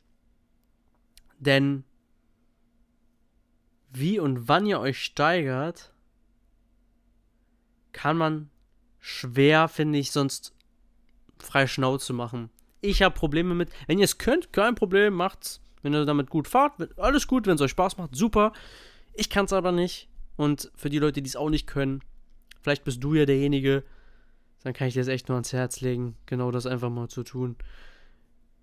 denn 1.38 1.85
wie 3.90 4.18
und 4.18 4.49
wann 4.49 4.66
ihr 4.66 4.80
euch 4.80 5.02
steigert, 5.02 5.92
kann 7.92 8.16
man 8.16 8.50
schwer, 9.00 9.68
finde 9.68 9.99
ich, 9.99 10.12
sonst 10.12 10.54
frei 11.38 11.66
Schnauze 11.66 12.12
machen. 12.12 12.50
Ich 12.80 13.02
habe 13.02 13.14
Probleme 13.14 13.54
mit. 13.54 13.71
Wenn 13.87 13.99
ihr 13.99 14.04
es 14.04 14.18
könnt, 14.18 14.52
kein 14.52 14.75
Problem, 14.75 15.14
macht's. 15.14 15.62
Wenn 15.83 15.95
ihr 15.95 16.04
damit 16.04 16.30
gut 16.30 16.49
fahrt, 16.49 16.99
alles 16.99 17.26
gut, 17.26 17.47
wenn 17.47 17.54
es 17.54 17.61
euch 17.61 17.71
Spaß 17.71 17.97
macht, 17.97 18.14
super. 18.14 18.52
Ich 19.14 19.30
kann 19.30 19.47
es 19.47 19.52
aber 19.52 19.73
nicht. 19.73 20.09
Und 20.37 20.71
für 20.75 20.90
die 20.90 20.99
Leute, 20.99 21.23
die 21.23 21.28
es 21.28 21.37
auch 21.37 21.49
nicht 21.49 21.66
können, 21.66 22.02
vielleicht 22.61 22.85
bist 22.85 23.02
du 23.02 23.14
ja 23.14 23.25
derjenige, 23.25 23.85
dann 24.66 24.75
kann 24.75 24.88
ich 24.88 24.94
dir 24.94 25.00
das 25.00 25.06
echt 25.06 25.28
nur 25.28 25.37
ans 25.37 25.52
Herz 25.52 25.80
legen, 25.80 26.16
genau 26.26 26.50
das 26.50 26.66
einfach 26.66 26.90
mal 26.90 27.06
zu 27.06 27.23
tun. 27.23 27.54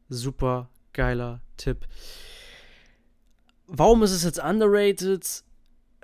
Super 0.10 0.70
geiler 0.92 1.40
Tipp. 1.56 1.88
Warum 3.68 4.04
ist 4.04 4.12
es 4.12 4.26
jetzt 4.26 4.44
underrated? 4.44 5.46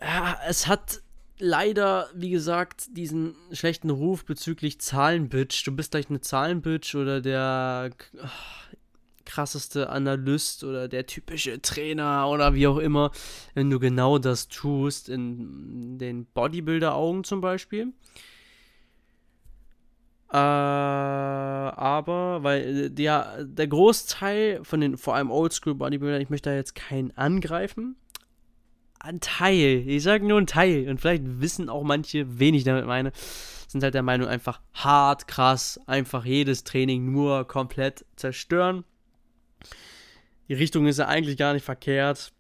Ja, 0.01 0.39
es 0.47 0.67
hat 0.67 1.01
leider, 1.37 2.09
wie 2.13 2.29
gesagt, 2.29 2.95
diesen 2.95 3.35
schlechten 3.51 3.89
Ruf 3.89 4.23
bezüglich 4.23 4.79
Zahlenbitch. 4.79 5.65
Du 5.65 5.75
bist 5.75 5.91
gleich 5.91 6.09
eine 6.09 6.21
Zahlenbitch 6.21 6.95
oder 6.95 7.19
der 7.19 7.89
krasseste 9.25 9.89
Analyst 9.89 10.63
oder 10.63 10.87
der 10.87 11.07
typische 11.07 11.61
Trainer 11.61 12.29
oder 12.29 12.53
wie 12.53 12.67
auch 12.67 12.77
immer, 12.77 13.11
wenn 13.53 13.69
du 13.69 13.79
genau 13.79 14.17
das 14.17 14.47
tust, 14.47 15.09
in 15.09 15.97
den 15.97 16.25
Bodybuilder-Augen 16.25 17.25
zum 17.25 17.41
Beispiel. 17.41 17.91
Äh, 20.31 20.37
aber, 20.37 22.43
weil 22.43 22.91
der, 22.91 23.45
der 23.45 23.67
Großteil 23.67 24.59
von 24.63 24.81
den, 24.81 24.97
vor 24.97 25.15
allem 25.15 25.31
Oldschool-Bodybuildern, 25.31 26.21
ich 26.21 26.29
möchte 26.29 26.51
da 26.51 26.55
jetzt 26.55 26.75
keinen 26.75 27.15
angreifen. 27.17 27.95
Ein 28.99 29.21
Teil, 29.21 29.83
ich 29.87 30.03
sage 30.03 30.27
nur 30.27 30.39
ein 30.39 30.45
Teil, 30.45 30.87
und 30.89 30.99
vielleicht 30.99 31.23
wissen 31.25 31.69
auch 31.69 31.83
manche, 31.83 32.39
wen 32.39 32.53
ich 32.53 32.63
damit 32.63 32.85
meine, 32.85 33.11
sind 33.67 33.81
halt 33.81 33.93
der 33.93 34.03
Meinung, 34.03 34.27
einfach 34.27 34.59
hart, 34.73 35.27
krass, 35.27 35.79
einfach 35.87 36.25
jedes 36.25 36.63
Training 36.63 37.11
nur 37.11 37.47
komplett 37.47 38.05
zerstören. 38.15 38.83
Die 40.47 40.53
Richtung 40.53 40.85
ist 40.85 40.99
ja 40.99 41.07
eigentlich 41.07 41.37
gar 41.37 41.53
nicht 41.53 41.63
verkehrt, 41.63 42.33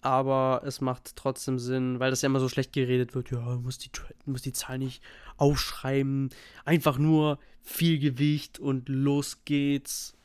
aber 0.00 0.62
es 0.64 0.80
macht 0.80 1.16
trotzdem 1.16 1.58
Sinn, 1.58 2.00
weil 2.00 2.10
das 2.10 2.22
ja 2.22 2.26
immer 2.26 2.40
so 2.40 2.48
schlecht 2.48 2.72
geredet 2.72 3.14
wird. 3.14 3.30
Ja, 3.30 3.40
muss 3.40 3.78
die, 3.78 3.90
muss 4.24 4.42
die 4.42 4.52
Zahl 4.52 4.78
nicht 4.78 5.02
aufschreiben. 5.40 6.30
Einfach 6.64 6.98
nur 6.98 7.38
viel 7.62 7.98
Gewicht 7.98 8.58
und 8.58 8.88
los 8.88 9.44
geht's. 9.44 10.16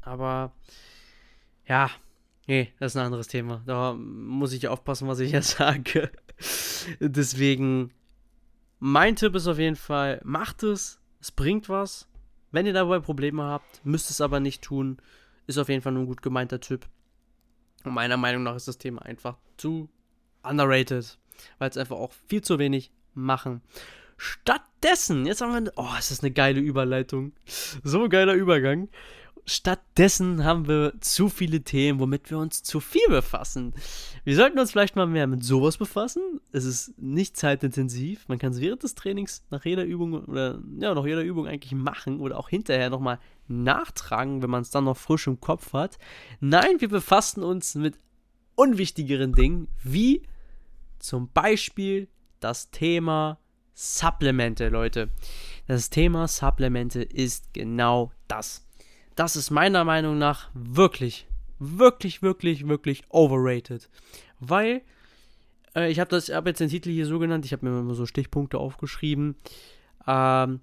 Aber 0.00 0.52
ja, 1.66 1.90
nee, 2.46 2.72
das 2.78 2.92
ist 2.92 2.96
ein 2.96 3.06
anderes 3.06 3.28
Thema. 3.28 3.62
Da 3.66 3.94
muss 3.94 4.52
ich 4.52 4.68
aufpassen, 4.68 5.08
was 5.08 5.20
ich 5.20 5.32
jetzt 5.32 5.50
sage. 5.58 6.10
Deswegen, 7.00 7.92
mein 8.78 9.16
Tipp 9.16 9.34
ist 9.34 9.46
auf 9.46 9.58
jeden 9.58 9.76
Fall, 9.76 10.20
macht 10.24 10.62
es. 10.62 11.00
Es 11.20 11.30
bringt 11.30 11.68
was. 11.68 12.08
Wenn 12.50 12.66
ihr 12.66 12.72
dabei 12.72 12.98
Probleme 12.98 13.44
habt, 13.44 13.84
müsst 13.84 14.10
es 14.10 14.20
aber 14.20 14.40
nicht 14.40 14.62
tun. 14.62 14.98
Ist 15.46 15.58
auf 15.58 15.68
jeden 15.68 15.82
Fall 15.82 15.92
nur 15.92 16.02
ein 16.02 16.08
gut 16.08 16.22
gemeinter 16.22 16.60
Typ. 16.60 16.86
Und 17.84 17.94
meiner 17.94 18.16
Meinung 18.16 18.42
nach 18.42 18.54
ist 18.54 18.68
das 18.68 18.78
Thema 18.78 19.02
einfach 19.02 19.38
zu 19.56 19.88
underrated, 20.42 21.18
weil 21.58 21.70
es 21.70 21.76
einfach 21.76 21.96
auch 21.96 22.12
viel 22.28 22.42
zu 22.42 22.58
wenig 22.58 22.92
machen. 23.14 23.62
Stattdessen, 24.22 25.26
jetzt 25.26 25.40
haben 25.40 25.64
wir, 25.64 25.72
oh, 25.74 25.88
ist 25.98 26.12
das 26.12 26.20
eine 26.20 26.30
geile 26.30 26.60
Überleitung. 26.60 27.32
So 27.82 28.08
geiler 28.08 28.34
Übergang. 28.34 28.88
Stattdessen 29.46 30.44
haben 30.44 30.68
wir 30.68 30.92
zu 31.00 31.28
viele 31.28 31.62
Themen, 31.62 31.98
womit 31.98 32.30
wir 32.30 32.38
uns 32.38 32.62
zu 32.62 32.78
viel 32.78 33.08
befassen. 33.08 33.74
Wir 34.22 34.36
sollten 34.36 34.60
uns 34.60 34.70
vielleicht 34.70 34.94
mal 34.94 35.08
mehr 35.08 35.26
mit 35.26 35.42
sowas 35.42 35.76
befassen. 35.76 36.40
Es 36.52 36.64
ist 36.64 36.96
nicht 37.00 37.36
zeitintensiv. 37.36 38.28
Man 38.28 38.38
kann 38.38 38.52
es 38.52 38.60
während 38.60 38.84
des 38.84 38.94
Trainings 38.94 39.44
nach 39.50 39.64
jeder 39.64 39.84
Übung 39.84 40.12
oder 40.12 40.62
ja, 40.78 40.94
nach 40.94 41.04
jeder 41.04 41.22
Übung 41.22 41.48
eigentlich 41.48 41.74
machen 41.74 42.20
oder 42.20 42.38
auch 42.38 42.48
hinterher 42.48 42.90
nochmal 42.90 43.18
nachtragen, 43.48 44.40
wenn 44.40 44.50
man 44.50 44.62
es 44.62 44.70
dann 44.70 44.84
noch 44.84 44.96
frisch 44.96 45.26
im 45.26 45.40
Kopf 45.40 45.72
hat. 45.72 45.98
Nein, 46.38 46.80
wir 46.80 46.88
befassen 46.88 47.42
uns 47.42 47.74
mit 47.74 47.98
unwichtigeren 48.54 49.32
Dingen, 49.32 49.66
wie 49.82 50.22
zum 51.00 51.28
Beispiel 51.32 52.06
das 52.38 52.70
Thema 52.70 53.41
Supplemente, 53.74 54.68
Leute. 54.68 55.08
Das 55.66 55.90
Thema 55.90 56.28
Supplemente 56.28 57.02
ist 57.02 57.54
genau 57.54 58.12
das 58.28 58.66
das 59.16 59.36
ist 59.36 59.50
meiner 59.50 59.84
Meinung 59.84 60.18
nach 60.18 60.48
wirklich, 60.54 61.26
wirklich, 61.58 62.22
wirklich, 62.22 62.66
wirklich 62.68 63.04
overrated. 63.08 63.88
Weil, 64.40 64.82
äh, 65.74 65.90
ich 65.90 66.00
habe 66.00 66.10
das, 66.10 66.28
hab 66.28 66.46
jetzt 66.46 66.60
den 66.60 66.68
Titel 66.68 66.90
hier 66.90 67.06
so 67.06 67.18
genannt, 67.18 67.44
ich 67.44 67.52
habe 67.52 67.68
mir 67.68 67.78
immer 67.78 67.94
so 67.94 68.06
Stichpunkte 68.06 68.58
aufgeschrieben. 68.58 69.36
Ähm, 70.06 70.60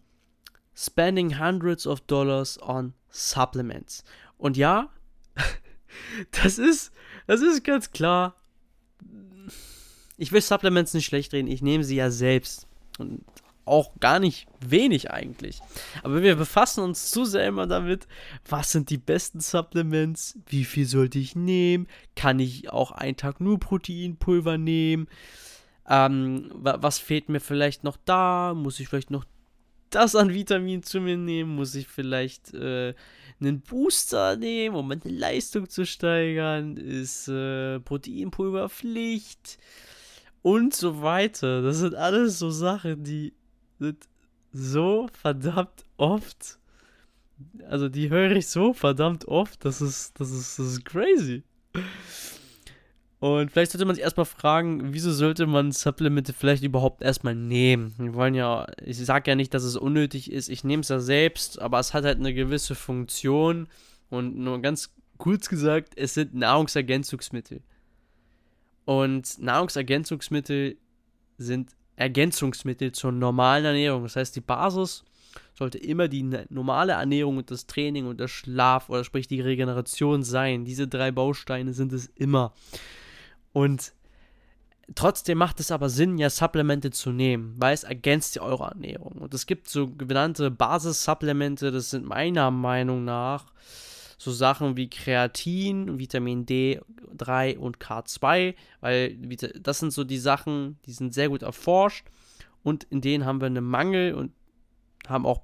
spending 0.75 1.39
hundreds 1.39 1.85
of 1.85 2.01
dollars 2.01 2.61
on 2.61 2.93
supplements. 3.09 4.03
Und 4.37 4.57
ja, 4.57 4.89
das 6.43 6.57
ist, 6.57 6.91
das 7.27 7.41
ist 7.41 7.63
ganz 7.63 7.91
klar. 7.91 8.35
Ich 10.17 10.31
will 10.31 10.41
Supplements 10.41 10.93
nicht 10.93 11.05
schlecht 11.05 11.31
reden, 11.33 11.47
ich 11.47 11.61
nehme 11.61 11.83
sie 11.83 11.95
ja 11.95 12.11
selbst. 12.11 12.67
Und 12.99 13.23
auch 13.69 13.91
gar 13.99 14.19
nicht 14.19 14.47
wenig 14.59 15.11
eigentlich. 15.11 15.59
Aber 16.03 16.23
wir 16.23 16.35
befassen 16.35 16.83
uns 16.83 17.11
zu 17.11 17.23
sehr 17.23 17.47
immer 17.47 17.67
damit, 17.67 18.07
was 18.47 18.71
sind 18.71 18.89
die 18.89 18.97
besten 18.97 19.39
Supplements, 19.39 20.37
wie 20.47 20.65
viel 20.65 20.85
sollte 20.85 21.19
ich 21.19 21.35
nehmen, 21.35 21.87
kann 22.15 22.39
ich 22.39 22.71
auch 22.71 22.91
einen 22.91 23.15
Tag 23.15 23.39
nur 23.39 23.59
Proteinpulver 23.59 24.57
nehmen, 24.57 25.07
ähm, 25.87 26.51
was 26.53 26.99
fehlt 26.99 27.29
mir 27.29 27.39
vielleicht 27.39 27.83
noch 27.83 27.97
da, 28.05 28.53
muss 28.55 28.79
ich 28.79 28.87
vielleicht 28.87 29.11
noch 29.11 29.25
das 29.89 30.15
an 30.15 30.33
Vitamin 30.33 30.83
zu 30.83 30.99
mir 30.99 31.17
nehmen, 31.17 31.55
muss 31.55 31.73
ich 31.73 31.87
vielleicht 31.87 32.53
äh, 32.53 32.93
einen 33.39 33.61
Booster 33.61 34.35
nehmen, 34.35 34.75
um 34.75 34.87
meine 34.87 35.01
Leistung 35.05 35.69
zu 35.69 35.85
steigern, 35.85 36.77
ist 36.77 37.27
äh, 37.27 37.79
Proteinpulver 37.79 38.69
Pflicht 38.69 39.57
und 40.49 40.73
so 40.73 41.03
weiter. 41.03 41.61
Das 41.61 41.77
sind 41.77 41.93
alles 41.93 42.39
so 42.39 42.49
Sachen, 42.49 43.03
die 43.03 43.33
sind 43.77 44.07
so 44.51 45.07
verdammt 45.13 45.85
oft. 45.97 46.57
Also 47.67 47.87
die 47.87 48.09
höre 48.09 48.31
ich 48.31 48.47
so 48.47 48.73
verdammt 48.73 49.27
oft, 49.27 49.63
das 49.63 49.79
ist, 49.79 50.19
das 50.19 50.31
ist, 50.31 50.57
das 50.57 50.65
ist 50.65 50.85
crazy. 50.85 51.43
Und 53.19 53.51
vielleicht 53.51 53.71
sollte 53.71 53.85
man 53.85 53.95
sich 53.95 54.03
erstmal 54.03 54.25
fragen, 54.25 54.93
wieso 54.93 55.11
sollte 55.11 55.45
man 55.45 55.71
Supplemente 55.71 56.33
vielleicht 56.33 56.63
überhaupt 56.63 57.03
erstmal 57.03 57.35
nehmen? 57.35 57.93
Wir 57.97 58.13
wollen 58.15 58.33
ja, 58.33 58.65
ich 58.83 58.97
sage 58.97 59.29
ja 59.29 59.35
nicht, 59.35 59.53
dass 59.53 59.63
es 59.63 59.77
unnötig 59.77 60.31
ist, 60.31 60.49
ich 60.49 60.63
nehme 60.63 60.81
es 60.81 60.89
ja 60.89 60.99
selbst, 60.99 61.61
aber 61.61 61.79
es 61.79 61.93
hat 61.93 62.05
halt 62.05 62.17
eine 62.17 62.33
gewisse 62.33 62.75
Funktion. 62.75 63.67
Und 64.09 64.37
nur 64.37 64.59
ganz 64.61 64.95
kurz 65.17 65.47
gesagt, 65.47 65.93
es 65.95 66.15
sind 66.15 66.33
Nahrungsergänzungsmittel. 66.33 67.61
Und 68.89 69.37
Nahrungsergänzungsmittel 69.37 70.75
sind 71.37 71.75
Ergänzungsmittel 71.95 72.91
zur 72.91 73.11
normalen 73.11 73.63
Ernährung. 73.63 74.01
Das 74.01 74.15
heißt, 74.15 74.35
die 74.35 74.41
Basis 74.41 75.03
sollte 75.53 75.77
immer 75.77 76.07
die 76.07 76.23
normale 76.49 76.93
Ernährung 76.93 77.37
und 77.37 77.51
das 77.51 77.67
Training 77.67 78.07
und 78.07 78.19
der 78.19 78.27
Schlaf 78.27 78.89
oder 78.89 79.03
sprich 79.03 79.27
die 79.27 79.41
Regeneration 79.41 80.23
sein. 80.23 80.65
Diese 80.65 80.87
drei 80.87 81.11
Bausteine 81.11 81.73
sind 81.73 81.93
es 81.93 82.07
immer. 82.15 82.51
Und 83.53 83.93
trotzdem 84.95 85.37
macht 85.37 85.59
es 85.59 85.69
aber 85.69 85.89
Sinn, 85.89 86.17
ja 86.17 86.31
Supplemente 86.31 86.89
zu 86.89 87.11
nehmen, 87.11 87.53
weil 87.59 87.75
es 87.75 87.83
ergänzt 87.83 88.37
ja 88.37 88.41
eure 88.41 88.69
Ernährung. 88.69 89.19
Und 89.19 89.35
es 89.35 89.45
gibt 89.45 89.69
so 89.69 89.87
genannte 89.87 90.49
Basissupplemente, 90.49 91.69
das 91.69 91.91
sind 91.91 92.07
meiner 92.07 92.49
Meinung 92.49 93.05
nach 93.05 93.53
so 94.19 94.31
Sachen 94.31 94.75
wie 94.75 94.89
Kreatin, 94.89 95.97
Vitamin 95.97 96.45
D3 96.45 97.57
und 97.57 97.79
K2, 97.79 98.53
weil 98.81 99.15
das 99.61 99.79
sind 99.79 99.91
so 99.91 100.03
die 100.03 100.17
Sachen, 100.17 100.77
die 100.85 100.91
sind 100.91 101.13
sehr 101.13 101.29
gut 101.29 101.41
erforscht 101.41 102.05
und 102.61 102.83
in 102.83 102.99
denen 102.99 103.25
haben 103.25 103.39
wir 103.39 103.45
einen 103.45 103.63
Mangel 103.63 104.13
und 104.13 104.33
haben 105.07 105.25
auch 105.25 105.41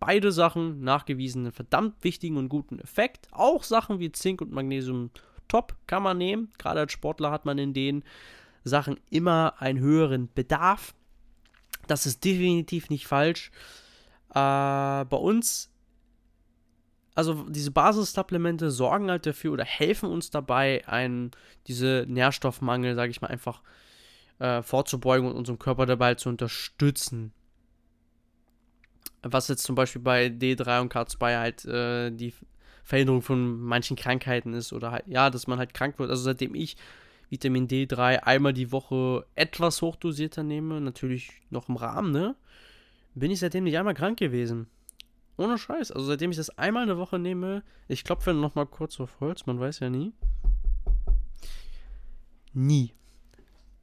beide 0.00 0.32
Sachen 0.32 0.80
nachgewiesen 0.80 1.42
einen 1.42 1.52
verdammt 1.52 2.02
wichtigen 2.02 2.38
und 2.38 2.48
guten 2.48 2.78
Effekt. 2.78 3.28
Auch 3.30 3.62
Sachen 3.62 4.00
wie 4.00 4.10
Zink 4.10 4.40
und 4.40 4.52
Magnesium 4.52 5.10
top 5.46 5.76
kann 5.86 6.02
man 6.02 6.16
nehmen. 6.16 6.50
Gerade 6.56 6.80
als 6.80 6.92
Sportler 6.92 7.30
hat 7.30 7.44
man 7.44 7.58
in 7.58 7.74
den 7.74 8.04
Sachen 8.64 8.98
immer 9.10 9.54
einen 9.58 9.80
höheren 9.80 10.30
Bedarf. 10.34 10.94
Das 11.86 12.06
ist 12.06 12.24
definitiv 12.24 12.88
nicht 12.88 13.06
falsch. 13.06 13.50
Äh, 14.30 15.04
bei 15.04 15.16
uns 15.16 15.70
also 17.18 17.44
diese 17.48 17.72
Basissupplemente 17.72 18.70
sorgen 18.70 19.10
halt 19.10 19.26
dafür 19.26 19.52
oder 19.52 19.64
helfen 19.64 20.08
uns 20.08 20.30
dabei, 20.30 20.86
einen, 20.86 21.32
diese 21.66 22.06
Nährstoffmangel, 22.06 22.94
sage 22.94 23.10
ich 23.10 23.20
mal, 23.20 23.26
einfach 23.26 23.60
äh, 24.38 24.62
vorzubeugen 24.62 25.28
und 25.28 25.34
unserem 25.34 25.58
Körper 25.58 25.84
dabei 25.84 26.14
zu 26.14 26.28
unterstützen. 26.28 27.32
Was 29.24 29.48
jetzt 29.48 29.64
zum 29.64 29.74
Beispiel 29.74 30.00
bei 30.00 30.26
D3 30.26 30.80
und 30.80 30.94
K2 30.94 31.38
halt 31.38 31.64
äh, 31.64 32.12
die 32.12 32.32
Verhinderung 32.84 33.22
von 33.22 33.62
manchen 33.62 33.96
Krankheiten 33.96 34.54
ist 34.54 34.72
oder 34.72 34.92
halt, 34.92 35.08
ja, 35.08 35.28
dass 35.28 35.48
man 35.48 35.58
halt 35.58 35.74
krank 35.74 35.98
wird. 35.98 36.10
Also 36.10 36.22
seitdem 36.22 36.54
ich 36.54 36.76
Vitamin 37.30 37.66
D3 37.66 38.20
einmal 38.20 38.52
die 38.52 38.70
Woche 38.70 39.26
etwas 39.34 39.82
hochdosierter 39.82 40.44
nehme, 40.44 40.80
natürlich 40.80 41.32
noch 41.50 41.68
im 41.68 41.74
Rahmen, 41.74 42.12
ne, 42.12 42.36
bin 43.16 43.32
ich 43.32 43.40
seitdem 43.40 43.64
nicht 43.64 43.76
einmal 43.76 43.94
krank 43.94 44.20
gewesen. 44.20 44.68
Ohne 45.38 45.56
Scheiß. 45.56 45.92
Also 45.92 46.06
seitdem 46.06 46.32
ich 46.32 46.36
das 46.36 46.50
einmal 46.58 46.82
eine 46.82 46.98
Woche 46.98 47.18
nehme, 47.18 47.62
ich 47.86 48.04
klopfe 48.04 48.34
nochmal 48.34 48.66
kurz 48.66 49.00
auf 49.00 49.20
Holz, 49.20 49.46
man 49.46 49.58
weiß 49.58 49.78
ja 49.78 49.88
nie. 49.88 50.12
Nie. 52.52 52.92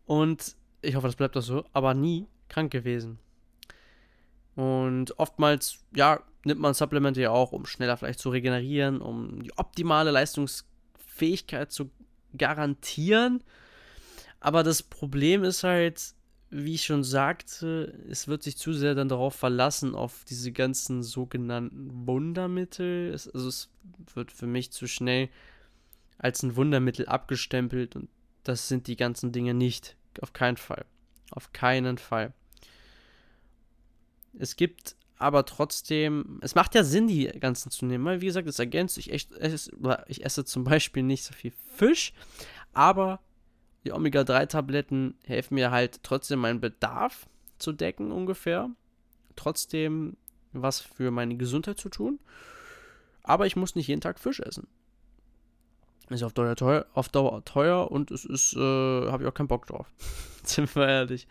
Und 0.06 0.56
ich 0.82 0.96
hoffe, 0.96 1.08
das 1.08 1.16
bleibt 1.16 1.36
auch 1.38 1.42
so, 1.42 1.66
aber 1.72 1.94
nie 1.94 2.28
krank 2.50 2.72
gewesen. 2.72 3.20
Und 4.56 5.18
oftmals, 5.18 5.80
ja, 5.96 6.22
nimmt 6.44 6.60
man 6.60 6.74
Supplemente 6.74 7.22
ja 7.22 7.32
auch, 7.32 7.54
um 7.54 7.66
schneller 7.66 7.98
vielleicht 7.98 8.20
zu 8.20 8.30
regenerieren, 8.30 9.02
um 9.02 9.42
die 9.42 9.58
optimale 9.58 10.12
Leistungsfähigkeit 10.12 11.72
zu 11.72 11.90
garantieren. 12.38 13.44
Aber 14.42 14.64
das 14.64 14.84
Problem 14.84 15.44
ist 15.46 15.64
halt, 15.64 16.14
wie 16.58 16.76
ich 16.76 16.86
schon 16.86 17.04
sagte, 17.04 17.94
es 18.10 18.28
wird 18.28 18.44
sich 18.44 18.56
zu 18.56 18.74
sehr 18.74 18.96
dann 18.96 19.10
darauf 19.10 19.36
verlassen, 19.36 19.94
auf 19.94 20.24
diese 20.24 20.52
ganzen 20.52 21.04
sogenannten 21.04 22.08
Wundermittel. 22.08 23.12
Es, 23.14 23.28
also 23.28 23.50
es 23.50 23.70
wird 24.14 24.32
für 24.32 24.48
mich 24.48 24.72
zu 24.72 24.88
schnell 24.88 25.30
als 26.18 26.44
ein 26.44 26.56
Wundermittel 26.56 27.08
abgestempelt 27.08 27.96
und 27.96 28.10
das 28.44 28.70
sind 28.70 28.88
die 28.88 28.96
ganzen 28.96 29.32
Dinge 29.32 29.54
nicht. 29.54 29.98
Auf 30.22 30.32
keinen 30.32 30.56
Fall. 30.56 30.86
Auf 31.32 31.52
keinen 31.52 31.98
Fall. 31.98 32.34
Es 34.38 34.56
gibt 34.56 34.96
aber 35.18 35.46
trotzdem, 35.46 36.40
es 36.42 36.56
macht 36.56 36.76
ja 36.76 36.84
Sinn, 36.84 37.08
die 37.08 37.26
ganzen 37.26 37.70
zu 37.72 37.86
nehmen, 37.86 38.06
weil 38.06 38.22
wie 38.22 38.28
gesagt, 38.28 38.48
es 38.48 38.60
ergänzt. 38.60 38.98
Ich, 38.98 39.12
echt, 39.12 39.32
ich 40.08 40.24
esse 40.24 40.46
zum 40.46 40.64
Beispiel 40.64 41.04
nicht 41.04 41.24
so 41.24 41.34
viel 41.34 41.54
Fisch, 41.76 42.14
aber 42.74 43.20
die 43.86 43.94
Omega-3-Tabletten 43.94 45.16
helfen 45.26 45.56
mir 45.56 45.72
halt 45.72 46.02
trotzdem 46.04 46.40
meinen 46.40 46.60
Bedarf 46.60 47.28
zu 47.60 47.72
decken 47.72 48.12
ungefähr. 48.12 48.70
Trotzdem 49.36 50.18
was 50.52 50.82
für 50.82 51.12
meine 51.12 51.38
Gesundheit 51.38 51.78
zu 51.78 51.90
tun. 51.90 52.20
Aber 53.24 53.46
ich 53.46 53.56
muss 53.56 53.76
nicht 53.76 53.88
jeden 53.88 54.02
Tag 54.02 54.20
Fisch 54.20 54.40
essen. 54.40 54.68
Ist 56.10 56.24
auf 56.24 56.34
Dauer 56.34 56.56
teuer, 56.56 56.86
auf 56.94 57.10
Dauer 57.10 57.44
teuer 57.46 57.92
und 57.92 58.12
es 58.12 58.26
ist, 58.26 58.56
äh, 58.56 58.60
habe 58.60 59.24
ich 59.24 59.30
auch 59.30 59.34
keinen 59.34 59.48
Bock 59.48 59.66
drauf. 59.66 59.92
Sind 60.44 60.76
wir 60.76 60.88
ehrlich. 60.88 61.28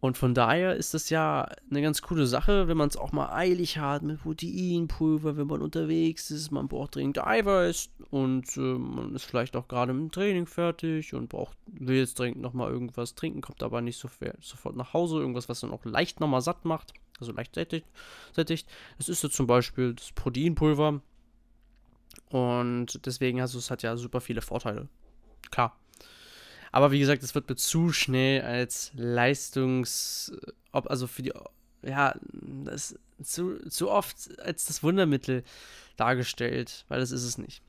Und 0.00 0.16
von 0.16 0.32
daher 0.32 0.76
ist 0.76 0.94
das 0.94 1.10
ja 1.10 1.46
eine 1.70 1.82
ganz 1.82 2.00
coole 2.00 2.26
Sache, 2.26 2.68
wenn 2.68 2.76
man 2.78 2.88
es 2.88 2.96
auch 2.96 3.12
mal 3.12 3.30
eilig 3.34 3.76
hat 3.78 4.02
mit 4.02 4.22
Proteinpulver, 4.22 5.36
wenn 5.36 5.46
man 5.46 5.60
unterwegs 5.60 6.30
ist, 6.30 6.50
man 6.50 6.68
braucht 6.68 6.94
dringend 6.94 7.22
Eiweiß 7.22 7.90
und 8.10 8.56
äh, 8.56 8.60
man 8.60 9.14
ist 9.14 9.24
vielleicht 9.24 9.56
auch 9.56 9.68
gerade 9.68 9.92
mit 9.92 10.02
dem 10.02 10.10
Training 10.10 10.46
fertig 10.46 11.12
und 11.12 11.28
braucht, 11.28 11.58
will 11.66 11.98
jetzt 11.98 12.18
dringend 12.18 12.40
nochmal 12.40 12.70
irgendwas 12.70 13.14
trinken, 13.14 13.42
kommt 13.42 13.62
aber 13.62 13.82
nicht 13.82 13.98
so 13.98 14.08
viel, 14.08 14.34
sofort 14.40 14.74
nach 14.74 14.94
Hause, 14.94 15.18
irgendwas, 15.18 15.50
was 15.50 15.60
dann 15.60 15.70
auch 15.70 15.84
leicht 15.84 16.18
nochmal 16.18 16.40
satt 16.40 16.64
macht, 16.64 16.94
also 17.20 17.32
leicht 17.32 17.54
sättigt. 17.54 17.86
sättigt. 18.32 18.66
Das 18.96 19.10
ist 19.10 19.20
so 19.20 19.28
zum 19.28 19.46
Beispiel 19.46 19.92
das 19.92 20.12
Proteinpulver 20.12 21.02
und 22.30 23.06
deswegen, 23.06 23.42
also 23.42 23.58
es 23.58 23.70
hat 23.70 23.82
ja 23.82 23.96
super 23.98 24.22
viele 24.22 24.40
Vorteile. 24.40 24.88
Klar. 25.50 25.76
Aber 26.72 26.92
wie 26.92 27.00
gesagt, 27.00 27.22
es 27.22 27.34
wird 27.34 27.48
mir 27.48 27.56
zu 27.56 27.92
schnell 27.92 28.42
als 28.42 28.92
Leistungs, 28.94 30.32
ob 30.72 30.88
also 30.88 31.06
für 31.06 31.22
die, 31.22 31.32
ja, 31.82 32.14
das 32.64 32.96
zu, 33.22 33.58
zu 33.68 33.90
oft 33.90 34.38
als 34.40 34.66
das 34.66 34.82
Wundermittel 34.82 35.42
dargestellt, 35.96 36.84
weil 36.88 37.00
das 37.00 37.10
ist 37.10 37.24
es 37.24 37.38
nicht. 37.38 37.62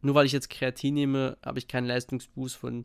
Nur 0.00 0.14
weil 0.14 0.26
ich 0.26 0.32
jetzt 0.32 0.50
Kreatin 0.50 0.94
nehme, 0.94 1.36
habe 1.44 1.58
ich 1.58 1.68
keinen 1.68 1.86
Leistungsboost 1.86 2.56
von 2.56 2.84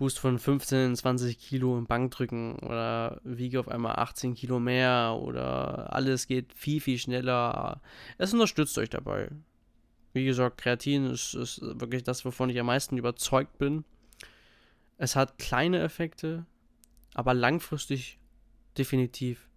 Boost 0.00 0.18
von 0.18 0.38
15, 0.38 0.96
20 0.96 1.38
Kilo 1.38 1.76
im 1.76 1.84
Bankdrücken 1.84 2.58
oder 2.60 3.20
wiege 3.22 3.60
auf 3.60 3.68
einmal 3.68 3.96
18 3.96 4.34
Kilo 4.34 4.58
mehr 4.58 5.18
oder 5.20 5.92
alles 5.92 6.26
geht 6.26 6.54
viel, 6.54 6.80
viel 6.80 6.96
schneller. 6.96 7.82
Es 8.16 8.32
unterstützt 8.32 8.78
euch 8.78 8.88
dabei. 8.88 9.28
Wie 10.12 10.24
gesagt, 10.24 10.58
Kreatin 10.58 11.06
ist, 11.06 11.34
ist 11.34 11.60
wirklich 11.62 12.02
das, 12.02 12.24
wovon 12.24 12.50
ich 12.50 12.58
am 12.58 12.66
meisten 12.66 12.96
überzeugt 12.96 13.58
bin. 13.58 13.84
Es 14.98 15.16
hat 15.16 15.38
kleine 15.38 15.80
Effekte, 15.80 16.46
aber 17.14 17.32
langfristig 17.34 18.18
definitiv 18.76 19.48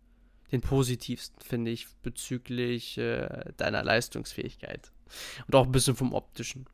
den 0.52 0.62
positivsten, 0.62 1.42
finde 1.42 1.72
ich, 1.72 1.88
bezüglich 2.04 2.98
äh, 2.98 3.52
deiner 3.58 3.84
Leistungsfähigkeit. 3.84 4.92
Und 5.48 5.56
auch 5.56 5.66
ein 5.66 5.72
bisschen 5.72 5.96
vom 5.96 6.14
optischen. 6.14 6.68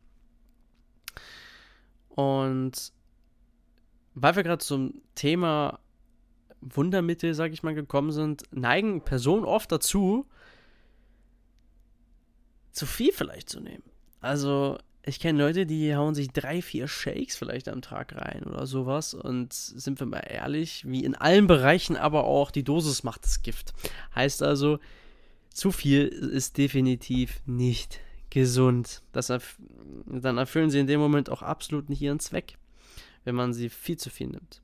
Und 2.10 2.92
weil 4.14 4.36
wir 4.36 4.44
gerade 4.44 4.64
zum 4.64 5.02
Thema 5.16 5.80
Wundermittel, 6.62 7.34
sag 7.34 7.54
ich 7.54 7.64
mal, 7.64 7.74
gekommen 7.74 8.12
sind, 8.12 8.44
neigen 8.52 9.02
Personen 9.04 9.46
oft 9.46 9.72
dazu, 9.72 10.28
zu 12.80 12.86
viel 12.86 13.12
vielleicht 13.12 13.50
zu 13.50 13.60
nehmen. 13.60 13.84
Also, 14.22 14.78
ich 15.04 15.20
kenne 15.20 15.40
Leute, 15.40 15.66
die 15.66 15.96
hauen 15.96 16.16
sich 16.16 16.30
drei, 16.30 16.62
vier 16.62 16.88
Shakes 16.88 17.36
vielleicht 17.36 17.70
am 17.70 17.82
Tag 17.82 18.16
rein 18.16 18.44
oder 18.44 18.66
sowas. 18.66 19.14
Und 19.14 19.54
sind 19.54 20.00
wir 20.00 20.08
mal 20.08 20.20
ehrlich, 20.20 20.84
wie 20.86 21.04
in 21.04 21.16
allen 21.16 21.48
Bereichen, 21.48 21.96
aber 21.96 22.26
auch 22.26 22.52
die 22.52 22.64
Dosis 22.64 23.04
macht 23.04 23.24
das 23.26 23.42
Gift. 23.42 23.74
Heißt 24.16 24.44
also, 24.44 24.80
zu 25.52 25.72
viel 25.72 26.08
ist 26.08 26.58
definitiv 26.58 27.42
nicht 27.46 28.00
gesund. 28.30 29.02
Das 29.12 29.30
erf 29.30 29.58
dann 30.06 30.38
erfüllen 30.38 30.70
sie 30.70 30.80
in 30.80 30.88
dem 30.88 31.00
Moment 31.00 31.30
auch 31.30 31.42
absolut 31.42 31.90
nicht 31.90 32.02
ihren 32.02 32.20
Zweck 32.20 32.58
wenn 33.24 33.36
man 33.36 33.54
sie 33.54 33.70
viel 33.70 33.98
zu 33.98 34.10
viel 34.10 34.28
nimmt. 34.28 34.62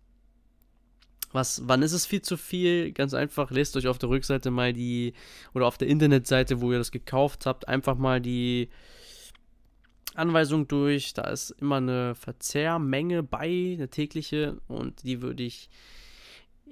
Was, 1.36 1.63
wann 1.65 1.82
ist 1.82 1.91
es 1.91 2.06
viel 2.06 2.21
zu 2.21 2.38
viel? 2.38 2.93
Ganz 2.93 3.13
einfach, 3.13 3.52
lest 3.52 3.76
euch 3.76 3.88
auf 3.88 3.98
der 3.98 4.08
Rückseite 4.08 4.52
mal 4.52 4.71
die, 4.71 5.12
oder 5.54 5.67
auf 5.67 5.78
der 5.78 5.89
Internetseite, 5.89 6.62
wo 6.62 6.71
ihr 6.71 6.78
das 6.78 6.91
gekauft 6.91 7.45
habt, 7.45 7.67
einfach 7.67 7.98
mal 7.98 8.21
die 8.21 8.69
Anweisung 10.13 10.69
durch. 10.69 11.13
Da 11.13 11.24
ist 11.24 11.52
immer 11.60 11.76
eine 11.76 12.15
Verzehrmenge 12.15 13.21
bei, 13.21 13.74
eine 13.76 13.89
tägliche, 13.89 14.62
und 14.69 15.04
die 15.04 15.21
würde 15.21 15.43
ich 15.43 15.69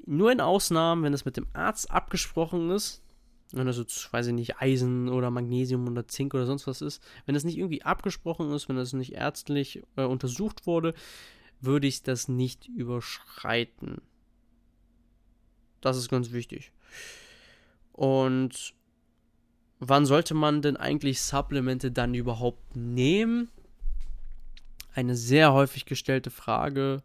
nur 0.06 0.32
in 0.32 0.39
Ausnahmen, 0.39 1.04
wenn 1.04 1.13
es 1.13 1.26
mit 1.26 1.36
dem 1.36 1.47
Arzt 1.52 1.91
abgesprochen 1.91 2.71
ist, 2.71 3.04
wenn 3.52 3.67
das 3.67 3.78
jetzt, 3.78 4.13
weiß 4.13 4.28
ich 4.28 4.34
nicht, 4.34 4.62
Eisen 4.62 5.10
oder 5.10 5.30
Magnesium 5.30 5.89
oder 5.89 6.08
Zink 6.08 6.34
oder 6.34 6.45
sonst 6.45 6.67
was 6.67 6.82
ist, 6.82 7.04
wenn 7.26 7.36
das 7.36 7.43
nicht 7.43 7.58
irgendwie 7.58 7.84
abgesprochen 7.84 8.49
ist, 8.54 8.69
wenn 8.69 8.78
das 8.78 8.93
nicht 8.93 9.12
ärztlich 9.12 9.84
äh, 9.97 10.06
untersucht 10.06 10.65
wurde, 10.65 10.93
würde 11.60 11.88
ich 11.88 12.02
das 12.02 12.30
nicht 12.30 12.69
überschreiten. 12.69 14.02
Das 15.84 15.98
ist 15.98 16.08
ganz 16.08 16.32
wichtig. 16.32 16.72
Und 17.91 18.74
wann 19.80 20.06
sollte 20.06 20.34
man 20.34 20.62
denn 20.62 20.78
eigentlich 20.78 21.22
Supplemente 21.22 21.91
dann 21.91 22.13
überhaupt 22.13 22.76
nehmen? 22.76 23.50
Eine 24.96 25.15
sehr 25.15 25.52
häufig 25.52 25.86
gestellte 25.86 26.32
Frage, 26.32 27.04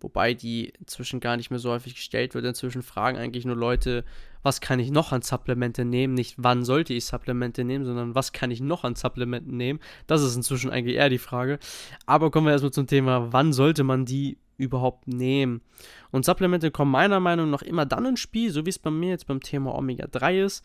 wobei 0.00 0.34
die 0.34 0.70
inzwischen 0.80 1.20
gar 1.20 1.36
nicht 1.36 1.50
mehr 1.50 1.60
so 1.60 1.70
häufig 1.70 1.94
gestellt 1.94 2.34
wird. 2.34 2.44
Inzwischen 2.44 2.82
fragen 2.82 3.18
eigentlich 3.18 3.44
nur 3.44 3.56
Leute, 3.56 4.04
was 4.42 4.60
kann 4.60 4.80
ich 4.80 4.90
noch 4.90 5.12
an 5.12 5.22
Supplemente 5.22 5.84
nehmen? 5.84 6.14
Nicht, 6.14 6.34
wann 6.38 6.64
sollte 6.64 6.92
ich 6.92 7.04
Supplemente 7.04 7.62
nehmen, 7.62 7.84
sondern 7.84 8.16
was 8.16 8.32
kann 8.32 8.50
ich 8.50 8.60
noch 8.60 8.82
an 8.82 8.96
Supplementen 8.96 9.56
nehmen? 9.56 9.78
Das 10.08 10.22
ist 10.22 10.34
inzwischen 10.34 10.70
eigentlich 10.70 10.96
eher 10.96 11.08
die 11.08 11.18
Frage. 11.18 11.60
Aber 12.06 12.32
kommen 12.32 12.46
wir 12.46 12.52
erstmal 12.52 12.72
zum 12.72 12.88
Thema, 12.88 13.32
wann 13.32 13.52
sollte 13.52 13.84
man 13.84 14.06
die 14.06 14.38
überhaupt 14.60 15.08
nehmen? 15.08 15.62
Und 16.10 16.24
Supplemente 16.24 16.70
kommen 16.70 16.90
meiner 16.90 17.20
Meinung 17.20 17.50
nach 17.50 17.62
immer 17.62 17.86
dann 17.86 18.06
ins 18.06 18.20
Spiel, 18.20 18.50
so 18.50 18.66
wie 18.66 18.70
es 18.70 18.78
bei 18.78 18.90
mir 18.90 19.10
jetzt 19.10 19.26
beim 19.26 19.40
Thema 19.40 19.74
Omega-3 19.74 20.44
ist, 20.44 20.64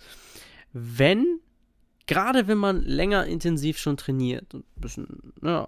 wenn, 0.73 1.39
gerade 2.08 2.47
wenn 2.47 2.58
man 2.58 2.81
länger 2.81 3.25
intensiv 3.25 3.77
schon 3.77 3.97
trainiert 3.97 4.53
und 4.53 4.65
ein 4.77 4.81
bisschen 4.81 5.34
ja, 5.41 5.67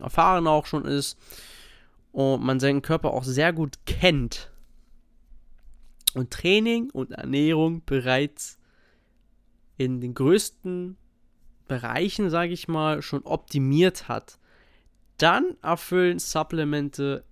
erfahren 0.00 0.46
auch 0.46 0.66
schon 0.66 0.84
ist 0.84 1.18
und 2.12 2.42
man 2.42 2.60
seinen 2.60 2.82
Körper 2.82 3.12
auch 3.12 3.24
sehr 3.24 3.52
gut 3.52 3.76
kennt, 3.86 4.50
und 6.14 6.30
Training 6.30 6.90
und 6.90 7.12
Ernährung 7.12 7.82
bereits 7.84 8.58
in 9.76 10.00
den 10.00 10.14
größten 10.14 10.96
Bereichen, 11.68 12.30
sage 12.30 12.52
ich 12.52 12.68
mal, 12.68 13.02
schon 13.02 13.22
optimiert 13.22 14.08
hat, 14.08 14.38
dann 15.18 15.56
erfüllen 15.62 16.18
Supplemente 16.18 17.24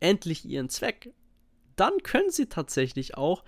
endlich 0.00 0.44
ihren 0.44 0.68
Zweck. 0.68 1.12
Dann 1.76 2.02
können 2.02 2.30
sie 2.30 2.46
tatsächlich 2.46 3.16
auch 3.16 3.44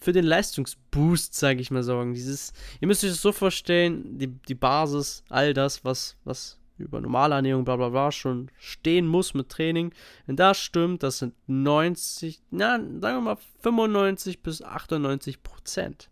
für 0.00 0.12
den 0.12 0.24
Leistungsboost, 0.24 1.34
sage 1.34 1.60
ich 1.60 1.70
mal, 1.70 1.82
sorgen. 1.82 2.14
Dieses, 2.14 2.52
ihr 2.80 2.88
müsst 2.88 3.02
euch 3.04 3.10
das 3.10 3.22
so 3.22 3.32
vorstellen, 3.32 4.18
die, 4.18 4.28
die 4.28 4.54
Basis, 4.54 5.24
all 5.28 5.54
das, 5.54 5.84
was, 5.84 6.16
was 6.24 6.58
über 6.76 7.00
normale 7.00 7.36
Ernährung, 7.36 7.64
bla 7.64 7.76
bla 7.76 7.88
bla, 7.88 8.12
schon 8.12 8.50
stehen 8.58 9.06
muss 9.06 9.32
mit 9.34 9.48
Training. 9.48 9.94
Wenn 10.26 10.36
das 10.36 10.58
stimmt, 10.58 11.02
das 11.02 11.18
sind 11.18 11.34
90, 11.46 12.42
na, 12.50 12.78
sagen 12.78 13.00
wir 13.00 13.20
mal 13.20 13.38
95 13.60 14.42
bis 14.42 14.60
98 14.62 15.42
Prozent. 15.42 16.10